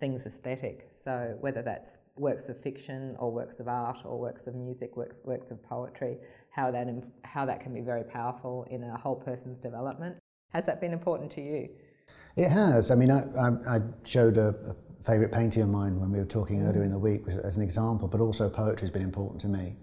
things 0.00 0.26
aesthetic. 0.26 0.88
So 0.92 1.36
whether 1.40 1.62
that's 1.62 1.98
works 2.16 2.48
of 2.48 2.60
fiction 2.60 3.16
or 3.18 3.30
works 3.30 3.60
of 3.60 3.68
art 3.68 3.98
or 4.04 4.18
works 4.18 4.46
of 4.46 4.54
music, 4.54 4.96
works, 4.96 5.20
works 5.24 5.50
of 5.50 5.62
poetry, 5.62 6.18
how 6.50 6.70
that, 6.70 6.86
how 7.24 7.46
that 7.46 7.60
can 7.60 7.72
be 7.72 7.80
very 7.80 8.04
powerful 8.04 8.66
in 8.70 8.82
a 8.84 8.96
whole 8.96 9.16
person's 9.16 9.58
development. 9.58 10.16
Has 10.52 10.64
that 10.66 10.80
been 10.80 10.92
important 10.92 11.30
to 11.32 11.40
you? 11.40 11.68
It 12.36 12.48
has. 12.50 12.90
I 12.90 12.94
mean, 12.94 13.10
I, 13.10 13.24
I, 13.38 13.76
I 13.76 13.80
showed 14.04 14.36
a, 14.36 14.48
a 14.48 14.76
favourite 15.02 15.32
painting 15.32 15.62
of 15.62 15.68
mine 15.68 15.98
when 15.98 16.10
we 16.10 16.18
were 16.18 16.24
talking 16.24 16.60
mm. 16.60 16.68
earlier 16.68 16.82
in 16.82 16.90
the 16.90 16.98
week 16.98 17.22
as 17.42 17.56
an 17.56 17.62
example, 17.62 18.08
but 18.08 18.20
also 18.20 18.48
poetry 18.48 18.82
has 18.82 18.90
been 18.90 19.02
important 19.02 19.40
to 19.42 19.48
me. 19.48 19.76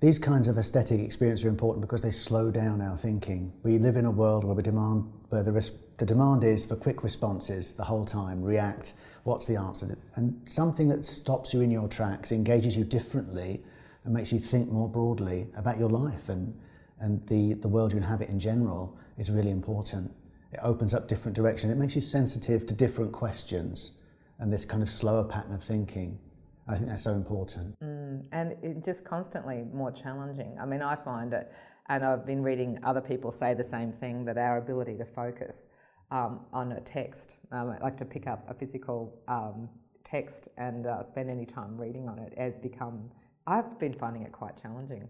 these 0.00 0.18
kinds 0.18 0.48
of 0.48 0.56
aesthetic 0.56 0.98
experiences 0.98 1.44
are 1.44 1.50
important 1.50 1.82
because 1.82 2.00
they 2.00 2.10
slow 2.10 2.50
down 2.50 2.80
our 2.80 2.96
thinking. 2.96 3.52
We 3.62 3.78
live 3.78 3.96
in 3.96 4.06
a 4.06 4.10
world 4.10 4.44
where 4.44 4.54
we 4.54 4.62
demand 4.62 5.04
where 5.28 5.42
the, 5.42 5.52
res- 5.52 5.78
the 5.98 6.06
demand 6.06 6.42
is 6.42 6.64
for 6.64 6.74
quick 6.74 7.04
responses 7.04 7.74
the 7.74 7.84
whole 7.84 8.04
time, 8.04 8.42
react, 8.42 8.94
what's 9.24 9.46
the 9.46 9.56
answer? 9.56 9.98
And 10.14 10.40
something 10.48 10.88
that 10.88 11.04
stops 11.04 11.52
you 11.52 11.60
in 11.60 11.70
your 11.70 11.88
tracks, 11.88 12.32
engages 12.32 12.76
you 12.76 12.84
differently, 12.84 13.62
and 14.04 14.14
makes 14.14 14.32
you 14.32 14.38
think 14.38 14.70
more 14.70 14.88
broadly 14.88 15.48
about 15.56 15.78
your 15.78 15.90
life 15.90 16.28
and, 16.28 16.58
and 17.00 17.26
the, 17.26 17.54
the 17.54 17.68
world 17.68 17.92
you 17.92 17.98
inhabit 17.98 18.28
in 18.28 18.38
general 18.38 18.96
is 19.18 19.30
really 19.30 19.50
important. 19.50 20.10
It 20.52 20.60
opens 20.62 20.94
up 20.94 21.06
different 21.06 21.36
directions. 21.36 21.72
It 21.72 21.76
makes 21.76 21.94
you 21.94 22.00
sensitive 22.00 22.66
to 22.66 22.74
different 22.74 23.12
questions 23.12 23.98
and 24.38 24.52
this 24.52 24.64
kind 24.64 24.82
of 24.82 24.90
slower 24.90 25.24
pattern 25.24 25.54
of 25.54 25.62
thinking. 25.62 26.18
I 26.66 26.76
think 26.76 26.88
that's 26.88 27.02
so 27.02 27.12
important. 27.12 27.78
Mm, 27.80 28.26
and 28.32 28.56
it 28.62 28.84
just 28.84 29.04
constantly 29.04 29.64
more 29.72 29.90
challenging. 29.90 30.56
I 30.60 30.66
mean, 30.66 30.82
I 30.82 30.96
find 30.96 31.32
it, 31.32 31.52
and 31.88 32.04
I've 32.04 32.24
been 32.24 32.42
reading 32.42 32.78
other 32.82 33.00
people 33.00 33.30
say 33.32 33.54
the 33.54 33.64
same 33.64 33.92
thing 33.92 34.24
that 34.24 34.38
our 34.38 34.58
ability 34.58 34.96
to 34.98 35.04
focus 35.04 35.66
um, 36.10 36.40
on 36.52 36.72
a 36.72 36.80
text, 36.80 37.36
um, 37.52 37.74
like 37.82 37.96
to 37.98 38.04
pick 38.04 38.26
up 38.26 38.44
a 38.48 38.54
physical 38.54 39.18
um, 39.28 39.68
text 40.04 40.48
and 40.56 40.86
uh, 40.86 41.02
spend 41.02 41.30
any 41.30 41.46
time 41.46 41.76
reading 41.80 42.08
on 42.08 42.18
it, 42.18 42.34
has 42.36 42.58
become, 42.58 43.10
I've 43.46 43.78
been 43.78 43.94
finding 43.94 44.22
it 44.22 44.32
quite 44.32 44.60
challenging. 44.60 45.08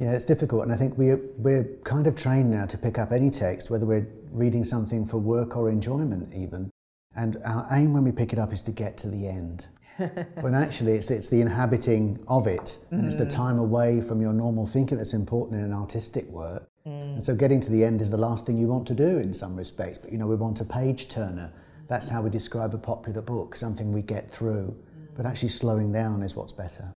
Yeah, 0.00 0.12
it's 0.12 0.24
difficult, 0.24 0.64
and 0.64 0.72
I 0.72 0.76
think 0.76 0.98
we're, 0.98 1.20
we're 1.36 1.64
kind 1.84 2.06
of 2.06 2.16
trained 2.16 2.50
now 2.50 2.66
to 2.66 2.76
pick 2.76 2.98
up 2.98 3.12
any 3.12 3.30
text, 3.30 3.70
whether 3.70 3.86
we're 3.86 4.08
reading 4.32 4.64
something 4.64 5.06
for 5.06 5.18
work 5.18 5.56
or 5.56 5.70
enjoyment, 5.70 6.34
even. 6.34 6.70
And 7.16 7.36
our 7.44 7.68
aim 7.70 7.92
when 7.92 8.02
we 8.02 8.10
pick 8.10 8.32
it 8.32 8.38
up 8.38 8.52
is 8.52 8.60
to 8.62 8.72
get 8.72 8.96
to 8.98 9.08
the 9.08 9.28
end. 9.28 9.68
when 10.40 10.54
actually 10.54 10.92
it's, 10.94 11.10
it's 11.10 11.28
the 11.28 11.40
inhabiting 11.40 12.18
of 12.26 12.48
it 12.48 12.78
and 12.90 13.02
mm. 13.02 13.06
it's 13.06 13.14
the 13.14 13.24
mm. 13.24 13.30
time 13.30 13.60
away 13.60 14.00
from 14.00 14.20
your 14.20 14.32
normal 14.32 14.66
thinking 14.66 14.96
that's 14.96 15.14
important 15.14 15.60
in 15.60 15.64
an 15.64 15.72
artistic 15.72 16.26
work. 16.26 16.68
Mm. 16.86 17.14
And 17.14 17.22
so 17.22 17.34
getting 17.34 17.60
to 17.60 17.70
the 17.70 17.84
end 17.84 18.00
is 18.00 18.10
the 18.10 18.16
last 18.16 18.46
thing 18.46 18.56
you 18.56 18.66
want 18.66 18.86
to 18.88 18.94
do 18.94 19.18
in 19.18 19.32
some 19.32 19.56
respects. 19.56 19.98
But 19.98 20.12
you 20.12 20.18
know, 20.18 20.26
we 20.26 20.36
want 20.36 20.60
a 20.60 20.64
page 20.64 21.08
turner. 21.08 21.52
That's 21.88 22.08
how 22.08 22.22
we 22.22 22.30
describe 22.30 22.74
a 22.74 22.78
popular 22.78 23.20
book, 23.20 23.56
something 23.56 23.92
we 23.92 24.02
get 24.02 24.30
through. 24.30 24.74
Mm. 24.74 25.16
But 25.16 25.26
actually 25.26 25.48
slowing 25.48 25.92
down 25.92 26.22
is 26.22 26.36
what's 26.36 26.52
better. 26.52 26.92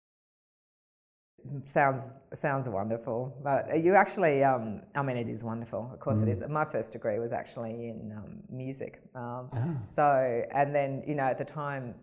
Sounds 1.68 2.10
sounds 2.34 2.68
wonderful, 2.68 3.38
but 3.44 3.84
you 3.84 3.94
actually, 3.94 4.44
um, 4.44 4.82
I 4.96 5.04
mean, 5.04 5.16
it 5.16 5.30
is 5.30 5.44
wonderful. 5.44 5.92
Of 5.94 6.00
course, 6.00 6.20
mm. 6.20 6.24
it 6.24 6.30
is. 6.30 6.44
My 6.50 6.66
first 6.66 6.92
degree 6.94 7.20
was 7.20 7.32
actually 7.32 7.90
in 7.90 8.14
um, 8.18 8.38
music. 8.50 9.02
Um, 9.14 9.48
ah. 9.54 9.76
So, 9.84 10.44
and 10.52 10.74
then 10.74 11.04
you 11.08 11.14
know, 11.14 11.24
at 11.24 11.38
the 11.38 11.46
time, 11.46 11.94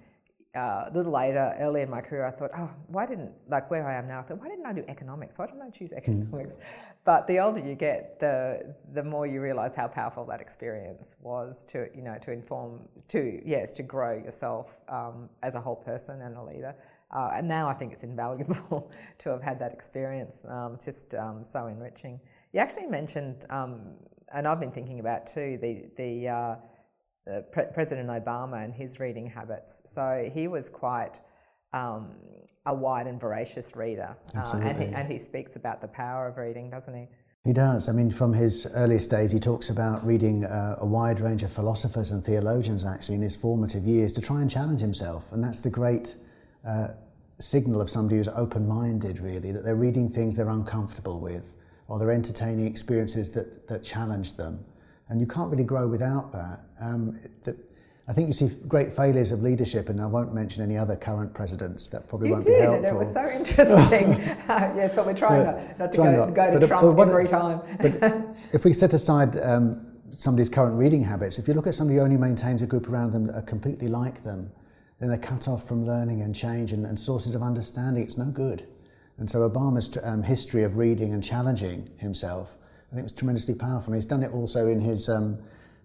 uh, 0.55 0.85
a 0.87 0.91
little 0.93 1.13
later, 1.13 1.55
early 1.59 1.81
in 1.81 1.89
my 1.89 2.03
career, 2.03 2.27
I 2.27 2.31
thought, 2.31 2.51
oh, 2.57 2.71
why 2.89 3.07
didn't, 3.07 3.33
like 3.49 3.71
where 3.71 3.89
I 3.89 3.95
am 3.95 4.07
now, 4.07 4.19
I 4.19 4.23
thought, 4.23 4.39
why 4.39 4.49
didn't 4.49 4.67
I 4.67 4.75
do 4.75 4.85
economics? 4.87 5.39
Why 5.39 5.47
didn't 5.47 5.63
I 5.63 5.71
choose 5.71 5.93
hmm. 5.93 5.99
economics? 5.99 6.57
But 7.05 7.27
the 7.27 7.39
older 7.39 7.61
you 7.61 7.75
get, 7.75 8.21
the 8.21 8.75
the 8.93 9.03
more 9.03 9.27
you 9.27 9.41
realise 9.41 9.75
how 9.75 9.89
powerful 9.89 10.27
that 10.27 10.43
experience 10.43 11.17
was 11.21 11.65
to, 11.67 11.89
you 11.95 12.03
know, 12.03 12.19
to 12.21 12.33
inform, 12.33 12.81
to, 13.09 13.41
yes, 13.47 13.73
to 13.75 13.83
grow 13.83 14.13
yourself 14.13 14.77
um, 14.89 15.31
as 15.43 15.55
a 15.55 15.61
whole 15.61 15.77
person 15.77 16.21
and 16.21 16.37
a 16.37 16.43
leader. 16.43 16.75
Uh, 17.11 17.31
and 17.35 17.49
now 17.49 17.69
I 17.69 17.75
think 17.75 17.93
it's 17.93 18.05
invaluable 18.05 18.91
to 19.19 19.31
have 19.31 19.43
had 19.43 19.59
that 19.61 19.73
experience, 19.73 20.43
um, 20.49 20.79
just 20.83 21.15
um, 21.15 21.43
so 21.43 21.67
enriching. 21.67 22.21
You 22.53 22.61
actually 22.61 22.87
mentioned, 22.87 23.47
um, 23.49 23.95
and 24.35 24.47
I've 24.47 24.61
been 24.61 24.71
thinking 24.71 25.01
about 25.01 25.27
too, 25.27 25.59
the, 25.63 25.87
the, 25.97 26.29
uh, 26.29 26.57
Pre- 27.25 27.67
President 27.73 28.09
Obama 28.09 28.65
and 28.65 28.75
his 28.75 28.99
reading 28.99 29.27
habits. 29.27 29.81
So 29.85 30.29
he 30.35 30.49
was 30.49 30.69
quite 30.69 31.21
um, 31.73 32.11
a 32.67 32.75
wide 32.75 33.07
and 33.07 33.21
voracious 33.21 33.77
reader. 33.77 34.17
Uh, 34.35 34.45
and, 34.55 34.83
he, 34.83 34.89
and 34.89 35.11
he 35.11 35.19
speaks 35.19 35.57
about 35.57 35.81
the 35.81 35.89
power 35.89 36.29
of 36.29 36.37
reading, 36.37 36.69
doesn't 36.69 36.95
he? 36.95 37.07
He 37.45 37.53
does. 37.53 37.89
I 37.89 37.93
mean, 37.93 38.11
from 38.11 38.33
his 38.33 38.71
earliest 38.75 39.11
days, 39.11 39.33
he 39.33 39.41
talks 39.41 39.71
about 39.71 40.05
reading 40.07 40.45
uh, 40.45 40.77
a 40.79 40.87
wide 40.87 41.21
range 41.21 41.43
of 41.43 41.53
philosophers 41.53 42.13
and 42.13 42.25
theologians 42.25 42.85
actually 42.85 43.17
in 43.17 43.23
his 43.23 43.35
formative 43.35 43.85
years 43.85 44.13
to 44.15 44.21
try 44.21 44.41
and 44.41 44.51
challenge 44.51 44.81
himself. 44.81 45.33
And 45.33 45.43
that's 45.43 45.59
the 45.59 45.71
great 45.71 46.17
uh, 46.67 46.89
signal 47.41 47.81
of 47.81 47.91
somebody 47.91 48.17
who's 48.17 48.29
open 48.29 48.67
minded, 48.69 49.19
really, 49.19 49.51
that 49.51 49.65
they're 49.65 49.75
reading 49.75 50.09
things 50.09 50.37
they're 50.37 50.49
uncomfortable 50.49 51.19
with 51.19 51.57
or 51.89 51.99
they're 51.99 52.13
entertaining 52.13 52.67
experiences 52.67 53.33
that, 53.33 53.67
that 53.67 53.83
challenge 53.83 54.37
them 54.37 54.65
and 55.13 55.21
you 55.21 55.27
can't 55.27 55.51
really 55.51 55.63
grow 55.63 55.87
without 55.87 56.33
that. 56.33 56.61
Um, 56.81 57.21
the, 57.45 57.55
I 58.09 58.15
think 58.15 58.29
you 58.29 58.33
see 58.33 58.49
great 58.67 58.97
failures 58.97 59.31
of 59.31 59.43
leadership, 59.43 59.91
and 59.91 60.01
I 60.01 60.07
won't 60.07 60.35
mention 60.35 60.63
any 60.63 60.79
other 60.79 60.97
current 60.97 61.35
presidents. 61.35 61.87
That 61.89 62.09
probably 62.09 62.29
you 62.29 62.33
won't 62.33 62.47
did, 62.47 62.57
be 62.57 62.63
helpful. 62.63 62.83
You 62.83 62.89
and 62.89 62.97
it 62.97 62.99
was 62.99 63.13
so 63.13 63.29
interesting. 63.29 64.15
uh, 64.49 64.73
yes, 64.75 64.95
but 64.95 65.05
we're 65.05 65.15
trying 65.15 65.45
not, 65.45 65.79
not 65.79 65.93
to 65.93 65.99
go, 65.99 66.17
not. 66.17 66.35
go 66.35 66.53
to 66.55 66.61
but, 66.61 66.67
Trump 66.67 66.97
but 66.97 67.09
every 67.09 67.27
time. 67.27 67.61
but 67.79 68.25
if 68.55 68.65
we 68.65 68.73
set 68.73 68.95
aside 68.95 69.37
um, 69.43 69.87
somebody's 70.17 70.49
current 70.49 70.79
reading 70.79 71.05
habits, 71.05 71.39
if 71.39 71.47
you 71.47 71.53
look 71.53 71.67
at 71.67 71.75
somebody 71.75 71.99
who 71.99 72.03
only 72.03 72.17
maintains 72.17 72.63
a 72.63 72.67
group 72.67 72.89
around 72.89 73.13
them 73.13 73.27
that 73.27 73.35
are 73.35 73.43
completely 73.43 73.89
like 73.89 74.25
them, 74.25 74.51
then 74.99 75.11
they're 75.11 75.19
cut 75.19 75.47
off 75.47 75.69
from 75.69 75.87
learning 75.87 76.23
and 76.23 76.35
change 76.35 76.73
and, 76.73 76.87
and 76.87 76.99
sources 76.99 77.35
of 77.35 77.43
understanding. 77.43 78.03
It's 78.03 78.17
no 78.17 78.31
good. 78.31 78.67
And 79.19 79.29
so 79.29 79.47
Obama's 79.49 79.95
um, 80.03 80.23
history 80.23 80.63
of 80.63 80.79
reading 80.79 81.13
and 81.13 81.23
challenging 81.23 81.91
himself 81.99 82.57
I 82.93 82.97
think 82.97 83.01
it 83.01 83.05
was 83.05 83.13
tremendously 83.13 83.55
powerful. 83.55 83.95
And 83.95 83.95
he's 83.95 84.07
done 84.07 84.23
it 84.23 84.33
also 84.35 84.69
in 84.69 84.79
his 84.79 85.09
um, 85.09 85.39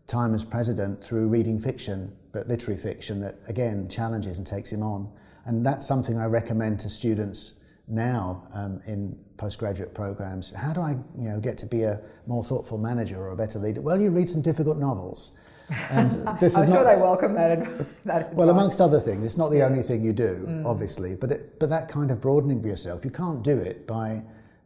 time 0.08 0.36
as 0.36 0.44
president 0.44 1.02
through 1.02 1.30
reading 1.30 1.58
fiction, 1.58 2.14
but 2.34 2.50
literary 2.50 2.78
fiction 2.78 3.22
that 3.22 3.36
again 3.48 3.88
challenges 3.88 4.40
and 4.40 4.46
takes 4.46 4.74
him 4.74 4.84
on. 4.84 5.10
And 5.46 5.66
that's 5.66 5.88
something 5.88 6.18
I 6.18 6.26
recommend 6.26 6.82
to 6.82 6.90
students 6.90 7.64
now 7.88 8.46
um, 8.54 8.82
in 8.88 9.18
postgraduate 9.38 9.94
programs. 9.94 10.54
How 10.54 10.74
do 10.74 10.82
I, 10.82 10.92
you 11.18 11.30
know, 11.30 11.40
get 11.40 11.58
to 11.60 11.66
be 11.66 11.84
a 11.84 12.02
more 12.26 12.44
thoughtful 12.44 12.78
manager 12.78 13.18
or 13.18 13.30
a 13.30 13.38
better 13.38 13.58
leader? 13.58 13.80
Well, 13.80 14.02
you 14.02 14.10
read 14.10 14.28
some 14.28 14.42
difficult 14.42 14.78
novels. 14.78 15.38
And 15.90 16.12
this 16.42 16.58
I'm 16.58 16.66
is 16.66 16.72
sure 16.72 16.84
not, 16.84 16.94
they 16.94 17.02
welcome 17.02 17.34
that. 17.36 18.04
that 18.04 18.34
well, 18.34 18.50
amongst 18.50 18.82
other 18.82 19.00
things, 19.00 19.26
it's 19.26 19.38
not 19.38 19.50
the 19.52 19.64
only 19.64 19.82
thing 19.82 20.04
you 20.04 20.12
do, 20.12 20.46
mm. 20.46 20.66
obviously, 20.66 21.16
but 21.16 21.32
it, 21.32 21.58
but 21.58 21.70
that 21.70 21.88
kind 21.88 22.12
of 22.12 22.20
broadening 22.20 22.62
for 22.62 22.68
yourself, 22.68 23.06
you 23.06 23.12
can't 23.12 23.44
do 23.44 23.58
it 23.58 23.88
by 23.88 24.24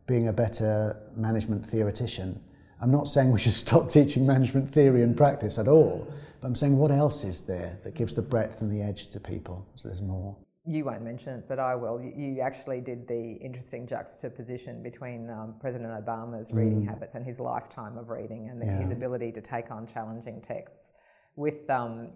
being 0.07 0.27
a 0.27 0.33
better 0.33 0.97
management 1.15 1.65
theoretician. 1.65 2.39
I'm 2.81 2.91
not 2.91 3.07
saying 3.07 3.31
we 3.31 3.39
should 3.39 3.53
stop 3.67 3.89
teaching 3.89 4.25
management 4.25 4.71
theory 4.71 5.03
and 5.03 5.15
practice 5.15 5.57
at 5.57 5.67
all, 5.67 6.11
but 6.39 6.47
I'm 6.47 6.55
saying 6.55 6.77
what 6.77 6.91
else 6.91 7.23
is 7.23 7.41
there 7.41 7.79
that 7.83 7.93
gives 7.93 8.13
the 8.13 8.21
breadth 8.21 8.61
and 8.61 8.71
the 8.71 8.81
edge 8.81 9.07
to 9.07 9.19
people 9.19 9.65
so 9.75 9.87
there's 9.87 10.01
more. 10.01 10.35
You 10.63 10.85
won't 10.85 11.01
mention 11.01 11.39
it, 11.39 11.45
but 11.47 11.57
I 11.57 11.73
will. 11.73 11.99
You 11.99 12.39
actually 12.41 12.81
did 12.81 13.07
the 13.07 13.33
interesting 13.41 13.87
juxtaposition 13.87 14.83
between 14.83 15.27
um, 15.27 15.55
President 15.59 15.89
Obama's 15.89 16.53
reading 16.53 16.83
mm. 16.83 16.87
habits 16.87 17.15
and 17.15 17.25
his 17.25 17.39
lifetime 17.39 17.97
of 17.97 18.09
reading 18.09 18.47
and 18.49 18.61
yeah. 18.63 18.77
his 18.77 18.91
ability 18.91 19.31
to 19.31 19.41
take 19.41 19.71
on 19.71 19.87
challenging 19.87 20.39
texts 20.39 20.91
with, 21.35 21.67
um, 21.67 22.09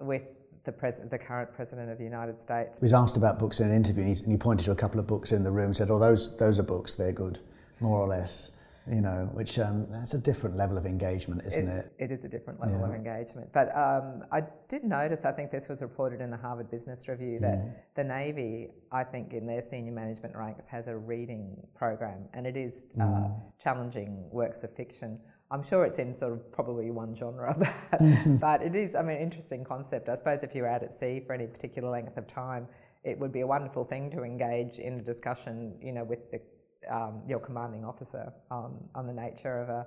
with 0.00 0.22
the, 0.64 0.72
pres- 0.72 1.00
the 1.10 1.18
current 1.18 1.52
president 1.52 1.90
of 1.90 1.98
the 1.98 2.04
United 2.04 2.40
States. 2.40 2.78
He 2.78 2.84
was 2.84 2.92
asked 2.92 3.16
about 3.16 3.38
books 3.38 3.60
in 3.60 3.68
an 3.68 3.76
interview, 3.76 4.02
and 4.02 4.16
he, 4.16 4.22
and 4.22 4.32
he 4.32 4.38
pointed 4.38 4.64
to 4.64 4.72
a 4.72 4.76
couple 4.76 4.98
of 4.98 5.06
books 5.06 5.32
in 5.32 5.44
the 5.44 5.50
room, 5.50 5.66
and 5.66 5.76
said, 5.76 5.90
"Oh, 5.90 5.98
those 5.98 6.36
those 6.38 6.58
are 6.58 6.62
books. 6.64 6.94
They're 6.94 7.12
good, 7.12 7.38
more 7.80 7.98
or 7.98 8.08
less." 8.08 8.60
You 8.86 9.00
know, 9.00 9.30
which 9.32 9.58
um, 9.58 9.86
that's 9.90 10.12
a 10.12 10.18
different 10.18 10.58
level 10.58 10.76
of 10.76 10.84
engagement, 10.84 11.40
isn't 11.46 11.70
it? 11.70 11.90
It, 11.98 12.10
it 12.10 12.12
is 12.12 12.26
a 12.26 12.28
different 12.28 12.60
level 12.60 12.80
yeah. 12.80 12.84
of 12.84 12.94
engagement. 12.94 13.50
But 13.50 13.74
um, 13.74 14.24
I 14.30 14.42
did 14.68 14.84
notice, 14.84 15.24
I 15.24 15.32
think 15.32 15.50
this 15.50 15.70
was 15.70 15.80
reported 15.80 16.20
in 16.20 16.30
the 16.30 16.36
Harvard 16.36 16.70
Business 16.70 17.08
Review, 17.08 17.38
that 17.38 17.60
mm. 17.60 17.72
the 17.94 18.04
Navy, 18.04 18.68
I 18.92 19.02
think, 19.02 19.32
in 19.32 19.46
their 19.46 19.62
senior 19.62 19.92
management 19.92 20.36
ranks, 20.36 20.68
has 20.68 20.88
a 20.88 20.94
reading 20.94 21.56
program, 21.74 22.28
and 22.34 22.46
it 22.46 22.58
is 22.58 22.88
uh, 23.00 23.04
mm. 23.04 23.40
challenging 23.58 24.28
works 24.30 24.64
of 24.64 24.76
fiction. 24.76 25.18
I'm 25.50 25.62
sure 25.62 25.84
it's 25.84 25.98
in 25.98 26.14
sort 26.14 26.32
of 26.32 26.52
probably 26.52 26.90
one 26.90 27.14
genre, 27.14 27.54
but, 27.90 28.40
but 28.40 28.62
it 28.62 28.74
is, 28.74 28.94
I 28.94 29.02
mean, 29.02 29.18
interesting 29.18 29.64
concept. 29.64 30.08
I 30.08 30.14
suppose 30.14 30.42
if 30.42 30.54
you're 30.54 30.66
out 30.66 30.82
at 30.82 30.98
sea 30.98 31.22
for 31.26 31.32
any 31.32 31.46
particular 31.46 31.90
length 31.90 32.16
of 32.16 32.26
time, 32.26 32.66
it 33.04 33.18
would 33.18 33.32
be 33.32 33.40
a 33.40 33.46
wonderful 33.46 33.84
thing 33.84 34.10
to 34.12 34.22
engage 34.22 34.78
in 34.78 34.98
a 34.98 35.02
discussion, 35.02 35.74
you 35.80 35.92
know, 35.92 36.04
with 36.04 36.30
the, 36.30 36.40
um, 36.90 37.22
your 37.28 37.38
commanding 37.38 37.84
officer 37.84 38.32
um, 38.50 38.80
on 38.94 39.06
the 39.06 39.12
nature 39.12 39.60
of 39.60 39.68
a, 39.68 39.86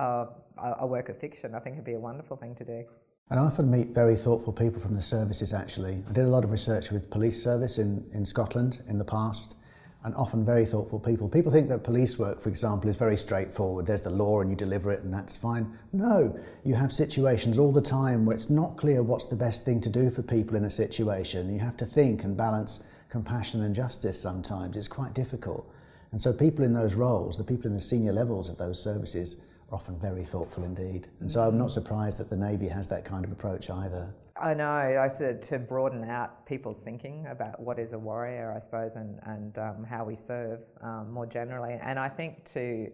a, 0.00 0.76
a 0.80 0.86
work 0.86 1.08
of 1.08 1.18
fiction. 1.18 1.54
I 1.54 1.58
think 1.58 1.74
it'd 1.74 1.84
be 1.84 1.94
a 1.94 2.00
wonderful 2.00 2.36
thing 2.36 2.54
to 2.56 2.64
do. 2.64 2.84
And 3.30 3.40
I 3.40 3.44
often 3.44 3.70
meet 3.70 3.88
very 3.88 4.16
thoughtful 4.16 4.52
people 4.52 4.80
from 4.80 4.94
the 4.94 5.02
services 5.02 5.52
actually. 5.52 6.02
I 6.08 6.12
did 6.12 6.24
a 6.24 6.28
lot 6.28 6.44
of 6.44 6.50
research 6.50 6.90
with 6.90 7.10
police 7.10 7.42
service 7.42 7.78
in, 7.78 8.08
in 8.12 8.24
Scotland 8.24 8.82
in 8.88 8.98
the 8.98 9.04
past 9.04 9.56
and 10.04 10.14
often 10.16 10.44
very 10.44 10.66
thoughtful 10.66 10.98
people. 10.98 11.28
People 11.28 11.52
think 11.52 11.68
that 11.68 11.84
police 11.84 12.18
work, 12.18 12.40
for 12.40 12.48
example, 12.48 12.90
is 12.90 12.96
very 12.96 13.16
straightforward. 13.16 13.86
There's 13.86 14.02
the 14.02 14.10
law 14.10 14.40
and 14.40 14.50
you 14.50 14.56
deliver 14.56 14.90
it 14.90 15.02
and 15.02 15.14
that's 15.14 15.36
fine. 15.36 15.72
No, 15.92 16.38
you 16.64 16.74
have 16.74 16.92
situations 16.92 17.58
all 17.58 17.72
the 17.72 17.80
time 17.80 18.26
where 18.26 18.34
it's 18.34 18.50
not 18.50 18.76
clear 18.76 19.02
what's 19.02 19.26
the 19.26 19.36
best 19.36 19.64
thing 19.64 19.80
to 19.82 19.88
do 19.88 20.10
for 20.10 20.22
people 20.22 20.56
in 20.56 20.64
a 20.64 20.70
situation. 20.70 21.52
You 21.52 21.60
have 21.60 21.76
to 21.78 21.86
think 21.86 22.24
and 22.24 22.36
balance 22.36 22.84
compassion 23.08 23.62
and 23.62 23.74
justice 23.74 24.20
sometimes. 24.20 24.76
It's 24.76 24.88
quite 24.88 25.14
difficult. 25.14 25.70
And 26.10 26.20
so 26.20 26.32
people 26.32 26.64
in 26.64 26.74
those 26.74 26.94
roles, 26.94 27.38
the 27.38 27.44
people 27.44 27.66
in 27.66 27.74
the 27.74 27.80
senior 27.80 28.12
levels 28.12 28.48
of 28.48 28.58
those 28.58 28.82
services, 28.82 29.42
are 29.70 29.76
often 29.76 29.98
very 29.98 30.24
thoughtful 30.24 30.64
indeed. 30.64 31.08
And 31.20 31.30
so 31.30 31.42
I'm 31.42 31.58
not 31.58 31.70
surprised 31.70 32.18
that 32.18 32.28
the 32.28 32.36
Navy 32.36 32.68
has 32.68 32.88
that 32.88 33.04
kind 33.04 33.24
of 33.24 33.32
approach 33.32 33.70
either. 33.70 34.12
I 34.42 34.54
know. 34.54 34.66
I 35.00 35.06
said 35.06 35.40
to 35.42 35.58
broaden 35.60 36.02
out 36.02 36.44
people's 36.46 36.80
thinking 36.80 37.26
about 37.30 37.60
what 37.60 37.78
is 37.78 37.92
a 37.92 37.98
warrior, 37.98 38.52
I 38.54 38.58
suppose, 38.58 38.96
and 38.96 39.20
and 39.22 39.56
um, 39.58 39.84
how 39.84 40.04
we 40.04 40.16
serve 40.16 40.60
um, 40.80 41.12
more 41.12 41.26
generally. 41.26 41.78
And 41.80 41.96
I 41.96 42.08
think 42.08 42.44
to 42.46 42.90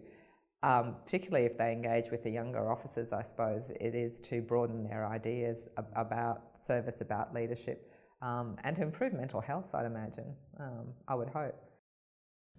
um, 0.61 0.95
particularly 1.05 1.47
if 1.47 1.57
they 1.57 1.71
engage 1.71 2.11
with 2.11 2.23
the 2.23 2.29
younger 2.29 2.71
officers, 2.71 3.13
I 3.13 3.23
suppose 3.23 3.71
it 3.79 3.95
is 3.95 4.19
to 4.21 4.41
broaden 4.41 4.83
their 4.83 5.07
ideas 5.07 5.69
ab- 5.77 5.87
about 5.95 6.41
service, 6.59 7.01
about 7.01 7.33
leadership, 7.33 7.91
um, 8.21 8.57
and 8.63 8.75
to 8.75 8.83
improve 8.83 9.13
mental 9.13 9.41
health. 9.41 9.73
I'd 9.73 9.85
imagine. 9.85 10.35
Um, 10.59 10.93
I 11.07 11.15
would 11.15 11.29
hope. 11.29 11.55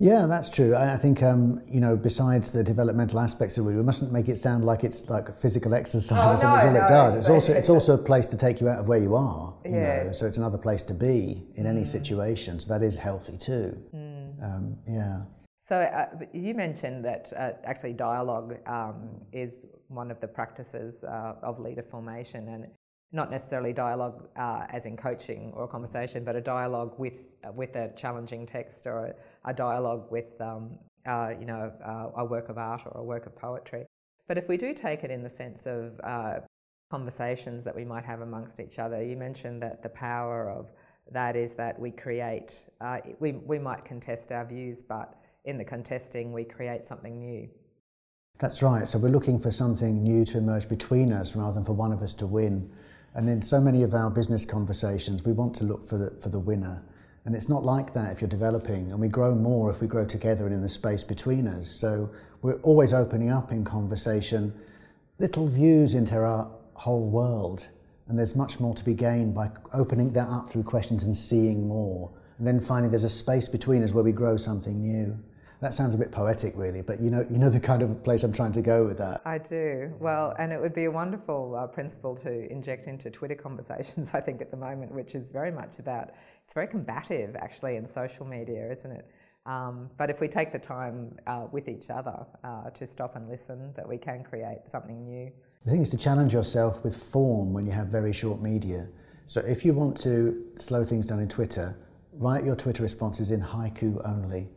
Yeah, 0.01 0.25
that's 0.25 0.49
true. 0.49 0.75
I 0.75 0.97
think 0.97 1.23
um, 1.23 1.61
you 1.69 1.79
know, 1.79 1.95
besides 1.95 2.51
the 2.51 2.65
developmental 2.65 3.21
aspects 3.21 3.59
of 3.59 3.67
it, 3.67 3.75
we 3.77 3.83
mustn't 3.83 4.11
make 4.13 4.31
it 4.31 4.37
sound 4.37 4.65
like 4.65 4.83
it's 4.83 5.11
like 5.11 5.37
physical 5.39 5.75
exercise. 5.75 6.19
Oh, 6.19 6.31
that's 6.31 6.43
no, 6.43 6.49
all 6.49 6.73
no, 6.73 6.85
it 6.85 6.89
does. 6.89 7.17
It's, 7.17 7.27
it's- 7.27 7.35
also 7.35 7.53
it's, 7.53 7.69
also 7.69 7.95
a 7.95 7.99
place 7.99 8.27
to 8.29 8.39
take 8.39 8.63
you 8.63 8.69
out 8.71 8.81
of 8.81 8.89
where 8.89 8.99
you 8.99 9.15
are. 9.15 9.55
You 9.63 9.73
know, 9.73 10.09
so 10.13 10.27
it's 10.27 10.39
another 10.39 10.57
place 10.57 10.83
to 10.85 10.95
be 10.95 11.47
in 11.55 11.67
any 11.67 11.85
situation. 11.85 12.59
So 12.61 12.73
that 12.73 12.83
is 12.83 12.97
healthy 12.97 13.37
too. 13.37 13.77
Um, 14.43 14.79
yeah. 14.89 15.21
So 15.63 15.77
uh, 15.77 16.07
you 16.33 16.55
mentioned 16.55 17.05
that 17.05 17.31
uh, 17.37 17.53
actually 17.65 17.93
dialogue 17.93 18.57
um, 18.67 19.11
is 19.33 19.67
one 19.89 20.11
of 20.11 20.19
the 20.21 20.27
practices 20.29 21.05
uh, 21.05 21.35
of 21.43 21.61
leader 21.61 21.83
formation, 21.83 22.49
and 22.49 22.67
not 23.13 23.31
necessarily 23.31 23.73
dialogue 23.73 24.29
uh, 24.37 24.67
as 24.71 24.87
in 24.87 24.97
coaching 24.97 25.53
or 25.55 25.65
a 25.65 25.69
conversation, 25.69 26.25
but 26.25 26.37
a 26.37 26.41
dialogue 26.41 26.95
with 26.99 27.33
uh, 27.45 27.51
with 27.53 27.75
a 27.77 27.93
challenging 27.97 28.47
text 28.47 28.87
or 28.87 29.07
a, 29.07 29.51
a 29.51 29.53
dialogue 29.53 30.11
with 30.11 30.41
um, 30.41 30.71
uh, 31.07 31.33
you 31.39 31.47
know 31.47 31.73
uh, 31.85 32.21
a 32.21 32.25
work 32.25 32.49
of 32.49 32.59
art 32.59 32.83
or 32.87 33.01
a 33.01 33.05
work 33.05 33.27
of 33.27 33.37
poetry. 33.37 33.85
But 34.29 34.39
if 34.39 34.49
we 34.49 34.57
do 34.57 34.73
take 34.73 35.03
it 35.03 35.11
in 35.11 35.23
the 35.23 35.31
sense 35.31 35.67
of 35.67 36.01
uh, 36.05 36.41
conversations 36.91 37.65
that 37.65 37.75
we 37.75 37.85
might 37.85 38.05
have 38.05 38.21
amongst 38.21 38.61
each 38.61 38.79
other, 38.79 39.03
you 39.03 39.17
mentioned 39.17 39.61
that 39.63 39.83
the 39.83 39.89
power 39.89 40.49
of 40.49 40.71
that 41.11 41.35
is 41.35 41.55
that 41.55 41.79
we 41.81 41.91
create. 41.91 42.65
We 43.19 43.33
we 43.33 43.59
might 43.59 43.85
contest 43.85 44.31
our 44.31 44.45
views, 44.45 44.85
but 44.85 45.15
in 45.45 45.59
the 45.59 45.65
contesting, 45.65 46.33
we 46.33 46.45
create 46.45 46.87
something 46.87 47.19
new. 47.19 47.49
That's 48.39 48.63
right. 48.63 48.89
So 48.89 48.99
we're 48.99 49.11
looking 49.11 49.39
for 49.39 49.51
something 49.51 50.03
new 50.03 50.25
to 50.27 50.39
emerge 50.39 50.69
between 50.69 51.13
us 51.13 51.37
rather 51.37 51.53
than 51.53 51.65
for 51.65 51.73
one 51.73 51.93
of 51.93 52.01
us 52.01 52.15
to 52.15 52.27
win. 52.27 52.71
And 53.15 53.29
in 53.29 53.43
so 53.43 53.61
many 53.61 53.83
of 53.83 53.95
our 53.95 54.11
business 54.11 54.45
conversations, 54.45 55.25
we 55.25 55.33
want 55.33 55.55
to 55.57 55.65
look 55.65 55.89
for 55.89 55.99
the, 55.99 56.11
for 56.23 56.29
the 56.29 56.39
winner. 56.39 56.83
And 57.25 57.35
it's 57.35 57.49
not 57.49 57.65
like 57.65 57.93
that 57.93 58.13
if 58.13 58.21
you're 58.21 58.29
developing. 58.29 58.91
And 58.93 59.01
we 59.01 59.09
grow 59.09 59.35
more 59.35 59.71
if 59.71 59.81
we 59.81 59.87
grow 59.87 60.05
together 60.05 60.47
and 60.47 60.55
in 60.55 60.63
the 60.63 60.69
space 60.69 61.05
between 61.05 61.47
us. 61.47 61.69
So 61.69 62.11
we're 62.43 62.61
always 62.63 62.95
opening 62.95 63.31
up 63.31 63.53
in 63.53 63.65
conversation 63.65 64.55
little 65.19 65.47
views 65.47 65.95
into 65.95 66.17
our 66.17 66.51
whole 66.75 67.07
world. 67.07 67.69
And 68.09 68.19
there's 68.19 68.35
much 68.35 68.59
more 68.59 68.75
to 68.75 68.85
be 68.85 68.95
gained 68.95 69.35
by 69.35 69.51
opening 69.73 70.07
that 70.15 70.29
up 70.29 70.49
through 70.49 70.65
questions 70.65 71.05
and 71.05 71.17
seeing 71.17 71.69
more. 71.69 72.11
And 72.39 72.47
then 72.47 72.59
finding 72.59 72.91
there's 72.91 73.05
a 73.05 73.11
space 73.11 73.49
between 73.49 73.85
us 73.85 73.93
where 73.93 74.03
we 74.03 74.13
grow 74.13 74.37
something 74.37 74.81
new. 74.81 75.17
That 75.61 75.75
sounds 75.75 75.95
a 75.95 75.99
bit 75.99 76.11
poetic, 76.11 76.55
really, 76.57 76.81
but 76.81 77.01
you 77.01 77.11
know, 77.11 77.27
you 77.29 77.37
know 77.37 77.51
the 77.51 77.61
kind 77.61 77.83
of 77.83 78.03
place 78.03 78.25
I'm 78.25 78.33
trying 78.33 78.53
to 78.53 78.63
go 78.63 78.87
with 78.87 78.97
that. 78.97 79.21
I 79.27 79.37
do. 79.37 79.93
Well, 80.01 80.35
and 80.39 80.53
it 80.53 80.61
would 80.61 80.73
be 80.73 80.87
a 80.87 80.91
wonderful 80.91 81.55
uh, 81.55 81.67
principle 81.67 82.17
to 82.17 82.51
inject 82.51 82.87
into 82.87 83.11
Twitter 83.11 83.35
conversations, 83.35 84.11
I 84.15 84.21
think, 84.21 84.41
at 84.41 84.51
the 84.51 84.57
moment, 84.57 84.91
which 84.93 85.15
is 85.15 85.31
very 85.31 85.51
much 85.51 85.79
about, 85.79 86.13
it's 86.45 86.55
very 86.55 86.67
combative 86.67 87.37
actually 87.37 87.77
in 87.77 87.87
social 87.87 88.27
media, 88.27 88.71
isn't 88.73 88.91
it? 88.91 89.11
Um, 89.45 89.91
but 89.99 90.09
if 90.09 90.21
we 90.21 90.29
take 90.29 90.51
the 90.51 90.59
time 90.59 91.17
uh, 91.27 91.47
with 91.53 91.69
each 91.69 91.91
other 91.91 92.25
uh, 92.43 92.71
to 92.71 92.87
stop 92.87 93.17
and 93.17 93.29
listen, 93.29 93.73
that 93.75 93.87
we 93.87 93.99
can 93.99 94.23
create 94.23 94.61
something 94.67 95.05
new. 95.05 95.31
The 95.65 95.73
thing 95.73 95.83
is 95.83 95.91
to 95.91 95.99
challenge 95.99 96.33
yourself 96.33 96.83
with 96.83 96.97
form 96.97 97.53
when 97.53 97.67
you 97.67 97.73
have 97.73 97.89
very 97.89 98.15
short 98.15 98.41
media. 98.41 98.89
So 99.27 99.41
if 99.43 99.65
you 99.65 99.75
want 99.75 99.97
to 99.99 100.43
slow 100.57 100.85
things 100.85 101.07
down 101.07 101.21
in 101.21 101.29
Twitter, 101.29 101.77
write 102.15 102.45
your 102.45 102.57
Twitter 102.57 102.83
responses 102.83 103.31
in 103.31 103.43
haiku 103.43 104.01
only. 104.09 104.49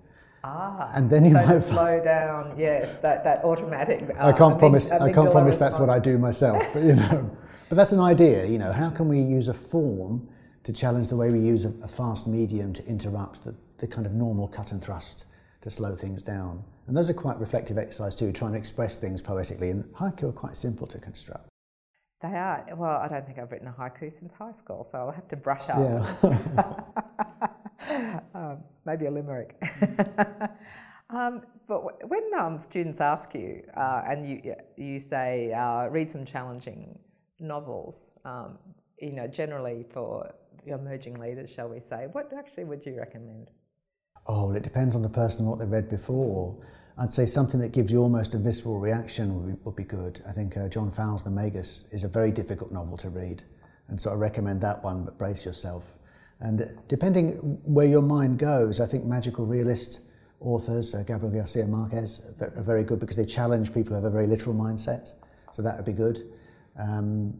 Ah, 0.44 0.92
And 0.94 1.10
then 1.10 1.24
you 1.24 1.34
so 1.34 1.46
might 1.46 1.60
slow 1.64 2.04
down, 2.04 2.54
yes, 2.58 2.92
that, 3.02 3.24
that 3.24 3.46
automatic. 3.46 4.10
Uh, 4.20 4.28
I 4.28 4.34
can't 4.34 4.60
promise. 4.60 4.92
I 4.92 5.12
can't 5.12 5.32
promise 5.32 5.58
that's 5.58 5.80
what 5.80 5.90
I 5.90 6.00
do 6.00 6.18
myself, 6.18 6.62
but 6.74 6.84
you 6.84 6.96
know. 6.96 7.30
But 7.70 7.78
that's 7.78 7.94
an 7.94 8.02
idea. 8.02 8.46
You 8.46 8.60
know, 8.60 8.72
how 8.72 8.92
can 8.92 9.08
we 9.08 9.20
use 9.20 9.48
a 9.48 9.54
form 9.54 10.28
to 10.64 10.72
challenge 10.72 11.08
the 11.08 11.16
way 11.16 11.32
we 11.32 11.40
use 11.40 11.66
a, 11.66 11.70
a 11.84 11.88
fast 11.88 12.28
medium 12.28 12.72
to 12.74 12.86
interrupt 12.86 13.44
the, 13.46 13.56
the 13.80 13.88
kind 13.88 14.06
of 14.06 14.12
normal 14.12 14.48
cut 14.48 14.72
and 14.74 14.80
thrust 14.84 15.26
to 15.62 15.72
slow 15.72 15.96
things 15.96 16.22
down? 16.22 16.63
And 16.86 16.96
those 16.96 17.10
are 17.10 17.15
quite 17.15 17.39
reflective 17.39 17.80
exercises 17.80 18.13
too, 18.20 18.32
trying 18.32 18.52
to 18.52 18.60
express 18.60 18.98
things 18.98 19.24
poetically. 19.24 19.72
And 19.72 19.86
haiku 19.96 20.24
are 20.26 20.32
quite 20.34 20.56
simple 20.56 20.86
to 20.86 21.00
construct. 21.00 21.48
They 22.22 22.28
are. 22.28 22.63
Well, 22.76 22.98
I 22.98 23.08
don't 23.08 23.26
think 23.26 23.39
I've 23.39 23.52
written 23.52 23.70
a 23.70 23.72
haiku 23.72 24.12
since 24.12 24.36
high 24.36 24.52
school, 24.52 24.84
so 24.84 25.00
I'll 25.00 25.12
have 25.12 25.28
to 25.30 25.36
brush 25.36 25.67
up. 25.70 25.80
Yeah. 25.80 27.02
um, 28.34 28.58
maybe 28.86 29.06
a 29.06 29.12
limerick. 29.12 29.62
um, 31.10 31.41
but 31.67 32.10
when 32.10 32.23
um, 32.38 32.60
students 32.60 32.99
ask 33.01 33.34
you 33.34 33.63
uh, 33.75 34.03
and 34.08 34.27
you 34.27 34.56
you 34.77 34.99
say 34.99 35.53
uh, 35.53 35.88
read 35.88 36.10
some 36.10 36.25
challenging 36.25 36.99
novels, 37.39 38.12
um, 38.25 38.58
you 38.99 39.13
know, 39.13 39.27
generally 39.27 39.86
for 39.89 40.34
emerging 40.65 41.19
leaders, 41.19 41.49
shall 41.49 41.67
we 41.67 41.79
say, 41.79 42.08
what 42.12 42.32
actually 42.38 42.63
would 42.65 42.86
you 42.86 42.95
recommend? 42.97 43.51
Oh, 44.25 44.47
well, 44.47 44.56
it 44.56 44.63
depends 44.63 44.95
on 44.95 45.01
the 45.01 45.10
person 45.10 45.41
and 45.41 45.49
what 45.49 45.60
they've 45.60 45.69
read 45.69 45.89
before. 45.89 46.58
I'd 46.97 47.12
say 47.12 47.25
something 47.25 47.60
that 47.60 47.71
gives 47.71 47.91
you 47.91 48.01
almost 48.01 48.36
a 48.36 48.38
visceral 48.38 48.79
reaction 48.79 49.36
would 49.36 49.47
be, 49.47 49.62
would 49.63 49.75
be 49.75 49.84
good. 49.84 50.21
I 50.27 50.32
think 50.32 50.56
uh, 50.56 50.69
John 50.69 50.91
Fowles' 50.91 51.23
The 51.23 51.32
Magus 51.32 51.89
is 51.91 52.03
a 52.03 52.08
very 52.08 52.32
difficult 52.32 52.71
novel 52.71 52.97
to 52.97 53.10
read, 53.10 53.43
and 53.88 53.99
so 53.99 54.12
I 54.12 54.13
recommend 54.13 54.62
that 54.62 54.84
one, 54.84 55.03
but 55.03 55.17
brace 55.17 55.45
yourself. 55.45 55.97
And 56.43 56.77
depending 56.89 57.32
where 57.63 57.86
your 57.86 58.01
mind 58.01 58.38
goes, 58.38 58.82
I 58.82 58.86
think 58.86 59.06
magical 59.06 59.45
realist 59.45 60.01
authors, 60.41 60.93
uh, 60.93 61.01
Gabriel 61.08 61.34
Garcia 61.34 61.65
Marquez, 61.65 62.34
are 62.41 62.62
very 62.62 62.84
good 62.84 62.99
because 62.99 63.15
they 63.15 63.25
challenge 63.25 63.73
people 63.73 63.91
who 63.91 63.95
have 63.95 64.03
a 64.03 64.10
very 64.10 64.27
literal 64.27 64.53
mindset, 64.53 65.12
so 65.53 65.62
that 65.62 65.77
would 65.77 65.86
be 65.86 65.93
good. 65.93 66.19
Um, 66.77 67.34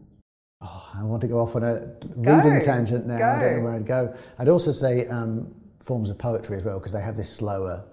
oh, 0.62 0.90
I 0.94 1.02
want 1.02 1.20
to 1.20 1.28
go 1.28 1.38
off 1.38 1.54
on 1.54 1.64
a 1.64 1.86
reading 2.16 2.58
tangent 2.60 3.06
now. 3.06 3.16
I 3.16 3.40
don't 3.40 3.58
know 3.58 3.64
where 3.64 3.74
I'd 3.74 3.86
go. 3.86 4.16
I'd 4.38 4.48
also 4.48 4.70
say 4.70 5.06
um, 5.08 5.54
forms 5.80 6.08
of 6.08 6.16
poetry 6.16 6.56
as 6.56 6.64
well 6.64 6.78
because 6.78 6.92
they 6.92 7.02
have 7.02 7.16
this 7.16 7.28
slower 7.28 7.84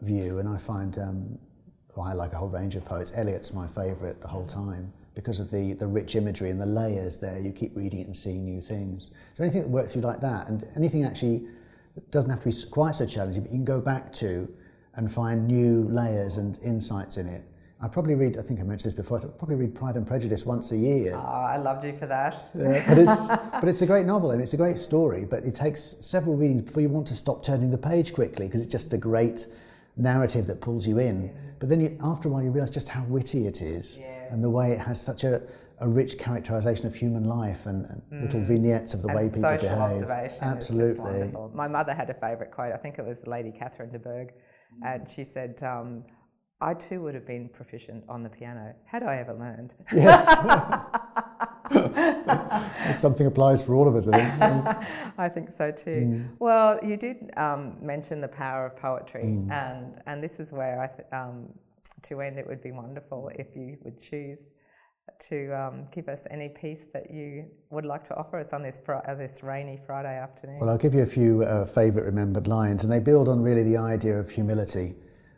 view, 0.00 0.38
and 0.38 0.48
I 0.48 0.56
find 0.56 0.96
um, 0.96 1.38
well, 1.94 2.06
I 2.06 2.14
like 2.14 2.32
a 2.32 2.38
whole 2.38 2.48
range 2.48 2.74
of 2.74 2.86
poets. 2.86 3.12
Eliot's 3.14 3.52
my 3.52 3.66
favourite 3.68 4.22
the 4.22 4.28
whole 4.28 4.46
time 4.46 4.94
because 5.14 5.40
of 5.40 5.50
the, 5.50 5.74
the 5.74 5.86
rich 5.86 6.16
imagery 6.16 6.50
and 6.50 6.60
the 6.60 6.66
layers 6.66 7.20
there. 7.20 7.38
You 7.38 7.52
keep 7.52 7.76
reading 7.76 8.00
it 8.00 8.06
and 8.06 8.16
seeing 8.16 8.44
new 8.44 8.60
things. 8.60 9.10
So 9.32 9.44
anything 9.44 9.62
that 9.62 9.68
works 9.68 9.92
through 9.92 10.02
like 10.02 10.20
that, 10.20 10.48
and 10.48 10.66
anything 10.76 11.04
actually 11.04 11.46
doesn't 12.10 12.30
have 12.30 12.40
to 12.40 12.48
be 12.48 12.70
quite 12.70 12.94
so 12.96 13.06
challenging, 13.06 13.42
but 13.42 13.52
you 13.52 13.58
can 13.58 13.64
go 13.64 13.80
back 13.80 14.12
to 14.14 14.48
and 14.96 15.10
find 15.10 15.46
new 15.46 15.86
layers 15.88 16.36
and 16.36 16.58
insights 16.62 17.16
in 17.16 17.26
it. 17.26 17.44
I 17.80 17.88
probably 17.88 18.14
read. 18.14 18.38
I 18.38 18.42
think 18.42 18.60
I 18.60 18.62
mentioned 18.62 18.92
this 18.92 18.94
before. 18.94 19.18
I 19.18 19.26
probably 19.26 19.56
read 19.56 19.74
Pride 19.74 19.96
and 19.96 20.06
Prejudice 20.06 20.46
once 20.46 20.72
a 20.72 20.76
year. 20.76 21.14
Oh, 21.14 21.18
I 21.18 21.58
loved 21.58 21.84
you 21.84 21.92
for 21.92 22.06
that. 22.06 22.34
Uh, 22.54 22.80
but 22.88 22.98
it's 22.98 23.28
but 23.52 23.64
it's 23.64 23.82
a 23.82 23.86
great 23.86 24.06
novel 24.06 24.30
and 24.30 24.40
it's 24.40 24.54
a 24.54 24.56
great 24.56 24.78
story. 24.78 25.24
But 25.24 25.44
it 25.44 25.54
takes 25.54 25.80
several 25.80 26.36
readings 26.36 26.62
before 26.62 26.82
you 26.82 26.88
want 26.88 27.06
to 27.08 27.14
stop 27.14 27.42
turning 27.42 27.70
the 27.70 27.78
page 27.78 28.14
quickly 28.14 28.46
because 28.46 28.62
it's 28.62 28.72
just 28.72 28.92
a 28.94 28.96
great 28.96 29.46
narrative 29.96 30.46
that 30.46 30.60
pulls 30.60 30.86
you 30.86 30.98
in. 30.98 31.30
But 31.60 31.68
then 31.68 31.80
you, 31.80 31.96
after 32.02 32.28
a 32.28 32.32
while 32.32 32.42
you 32.42 32.50
realise 32.50 32.70
just 32.70 32.88
how 32.88 33.04
witty 33.04 33.46
it 33.46 33.62
is 33.62 33.98
Yes. 34.00 34.32
and 34.32 34.42
the 34.42 34.50
way 34.50 34.72
it 34.72 34.78
has 34.80 35.00
such 35.00 35.24
a, 35.24 35.42
a 35.80 35.88
rich 35.88 36.18
characterisation 36.18 36.86
of 36.86 36.94
human 36.94 37.24
life 37.24 37.66
and, 37.66 37.86
and 37.86 38.22
little 38.22 38.40
vignettes 38.40 38.92
of 38.94 39.02
the 39.02 39.08
way 39.08 39.24
Mm. 39.24 39.34
people 39.34 39.42
social 39.42 39.68
behave. 39.68 39.80
observation 39.80 40.38
Absolutely. 40.42 41.32
My 41.54 41.68
mother 41.68 41.94
had 41.94 42.10
a 42.10 42.14
favourite 42.14 42.50
quote. 42.52 42.72
I 42.72 42.76
think 42.76 42.98
it 42.98 43.06
was 43.06 43.26
Lady 43.26 43.52
Catherine 43.52 43.90
de 43.90 43.98
Bourgh, 43.98 44.32
and 44.84 45.08
she 45.08 45.22
said, 45.24 45.62
um, 45.62 46.04
"I 46.60 46.74
too 46.74 47.00
would 47.02 47.14
have 47.14 47.26
been 47.26 47.48
proficient 47.48 48.04
on 48.08 48.22
the 48.22 48.28
piano 48.30 48.74
had 48.86 49.02
I 49.02 49.16
ever 49.18 49.34
learned." 49.34 49.74
Yes. 49.94 50.26
Something 52.94 53.26
applies 53.26 53.62
for 53.62 53.74
all 53.74 53.88
of 53.88 53.96
us, 53.96 54.06
I 54.08 54.18
think. 54.24 54.88
I 55.18 55.28
think 55.28 55.50
so 55.52 55.70
too. 55.70 55.90
Mm. 55.90 56.28
Well, 56.38 56.78
you 56.82 56.96
did 56.96 57.30
um, 57.36 57.76
mention 57.80 58.20
the 58.20 58.28
power 58.28 58.66
of 58.66 58.76
poetry, 58.76 59.24
Mm. 59.24 59.50
and 59.50 60.02
and 60.06 60.22
this 60.22 60.40
is 60.40 60.52
where 60.52 60.80
I 60.80 60.86
th- 60.88 61.08
um, 61.12 61.48
to 62.02 62.20
end 62.20 62.38
it 62.38 62.46
would 62.46 62.62
be 62.62 62.72
wonderful 62.72 63.30
if 63.34 63.56
you 63.56 63.76
would 63.82 63.98
choose 64.00 64.50
to 65.28 65.52
um, 65.52 65.86
give 65.92 66.08
us 66.08 66.26
any 66.30 66.48
piece 66.48 66.84
that 66.92 67.10
you 67.10 67.44
would 67.70 67.84
like 67.84 68.02
to 68.04 68.14
offer 68.16 68.38
us 68.38 68.52
on 68.52 68.62
this 68.62 68.78
fri- 68.84 69.04
uh, 69.06 69.14
this 69.14 69.42
rainy 69.42 69.78
Friday 69.86 70.16
afternoon. 70.18 70.58
Well, 70.60 70.70
I'll 70.70 70.78
give 70.78 70.94
you 70.94 71.02
a 71.02 71.06
few 71.06 71.42
uh, 71.44 71.64
favourite 71.66 72.04
remembered 72.06 72.46
lines, 72.46 72.84
and 72.84 72.92
they 72.92 73.00
build 73.00 73.28
on 73.28 73.40
really 73.42 73.62
the 73.62 73.76
idea 73.76 74.18
of 74.18 74.30
humility. 74.30 74.94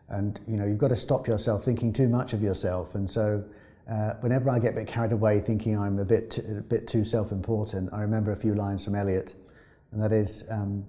And 0.08 0.40
you 0.46 0.56
know, 0.56 0.64
you've 0.66 0.78
got 0.78 0.88
to 0.88 0.96
stop 0.96 1.26
yourself 1.26 1.64
thinking 1.64 1.92
too 1.92 2.08
much 2.08 2.32
of 2.32 2.42
yourself. 2.42 2.94
And 2.94 3.08
so, 3.10 3.44
uh, 3.90 4.14
whenever 4.20 4.51
I 4.51 4.59
get 4.59 4.72
a 4.72 4.77
bit 4.77 4.87
carried 4.87 5.12
away, 5.12 5.38
thinking 5.40 5.79
I'm 5.79 5.99
a 5.99 6.05
bit 6.05 6.31
t- 6.31 6.42
a 6.42 6.61
bit 6.61 6.88
too 6.88 7.05
self-important, 7.05 7.92
I 7.92 8.03
remember 8.03 8.33
a 8.33 8.37
few 8.37 8.55
lines 8.55 8.85
from 8.85 8.94
Eliot, 8.94 9.35
and 9.92 10.03
that 10.03 10.12
is, 10.12 10.49
um, 10.51 10.87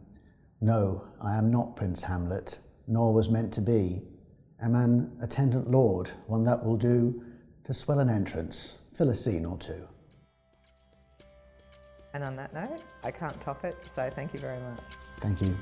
"No, 0.62 1.04
I 1.22 1.38
am 1.38 1.52
not 1.52 1.76
Prince 1.76 2.04
Hamlet, 2.04 2.60
nor 2.88 3.14
was 3.14 3.30
meant 3.30 3.54
to 3.54 3.62
be. 3.62 4.02
Am 4.60 4.74
an 4.74 5.16
attendant 5.22 5.70
lord, 5.70 6.10
one 6.26 6.44
that 6.46 6.66
will 6.66 6.78
do 6.78 7.24
to 7.66 7.74
swell 7.74 8.00
an 8.00 8.10
entrance, 8.10 8.84
fill 8.94 9.10
a 9.10 9.16
scene 9.16 9.46
or 9.46 9.58
two." 9.58 9.88
And 12.14 12.24
on 12.24 12.36
that 12.38 12.52
note, 12.54 12.82
I 13.04 13.12
can't 13.12 13.40
top 13.42 13.64
it, 13.64 13.76
so 13.94 14.10
thank 14.10 14.34
you 14.34 14.40
very 14.40 14.60
much. 14.60 14.82
Thank 15.20 15.42
you. 15.42 15.56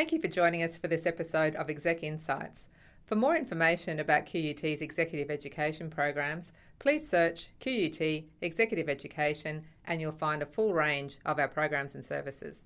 Thank 0.00 0.12
you 0.12 0.18
for 0.18 0.28
joining 0.28 0.62
us 0.62 0.78
for 0.78 0.88
this 0.88 1.04
episode 1.04 1.54
of 1.56 1.68
Exec 1.68 2.02
Insights. 2.02 2.68
For 3.04 3.16
more 3.16 3.36
information 3.36 4.00
about 4.00 4.24
QUT's 4.24 4.80
executive 4.80 5.30
education 5.30 5.90
programs, 5.90 6.52
please 6.78 7.06
search 7.06 7.50
QUT 7.60 8.24
Executive 8.40 8.88
Education 8.88 9.62
and 9.84 10.00
you'll 10.00 10.12
find 10.12 10.40
a 10.40 10.46
full 10.46 10.72
range 10.72 11.18
of 11.26 11.38
our 11.38 11.48
programs 11.48 11.94
and 11.94 12.02
services. 12.02 12.64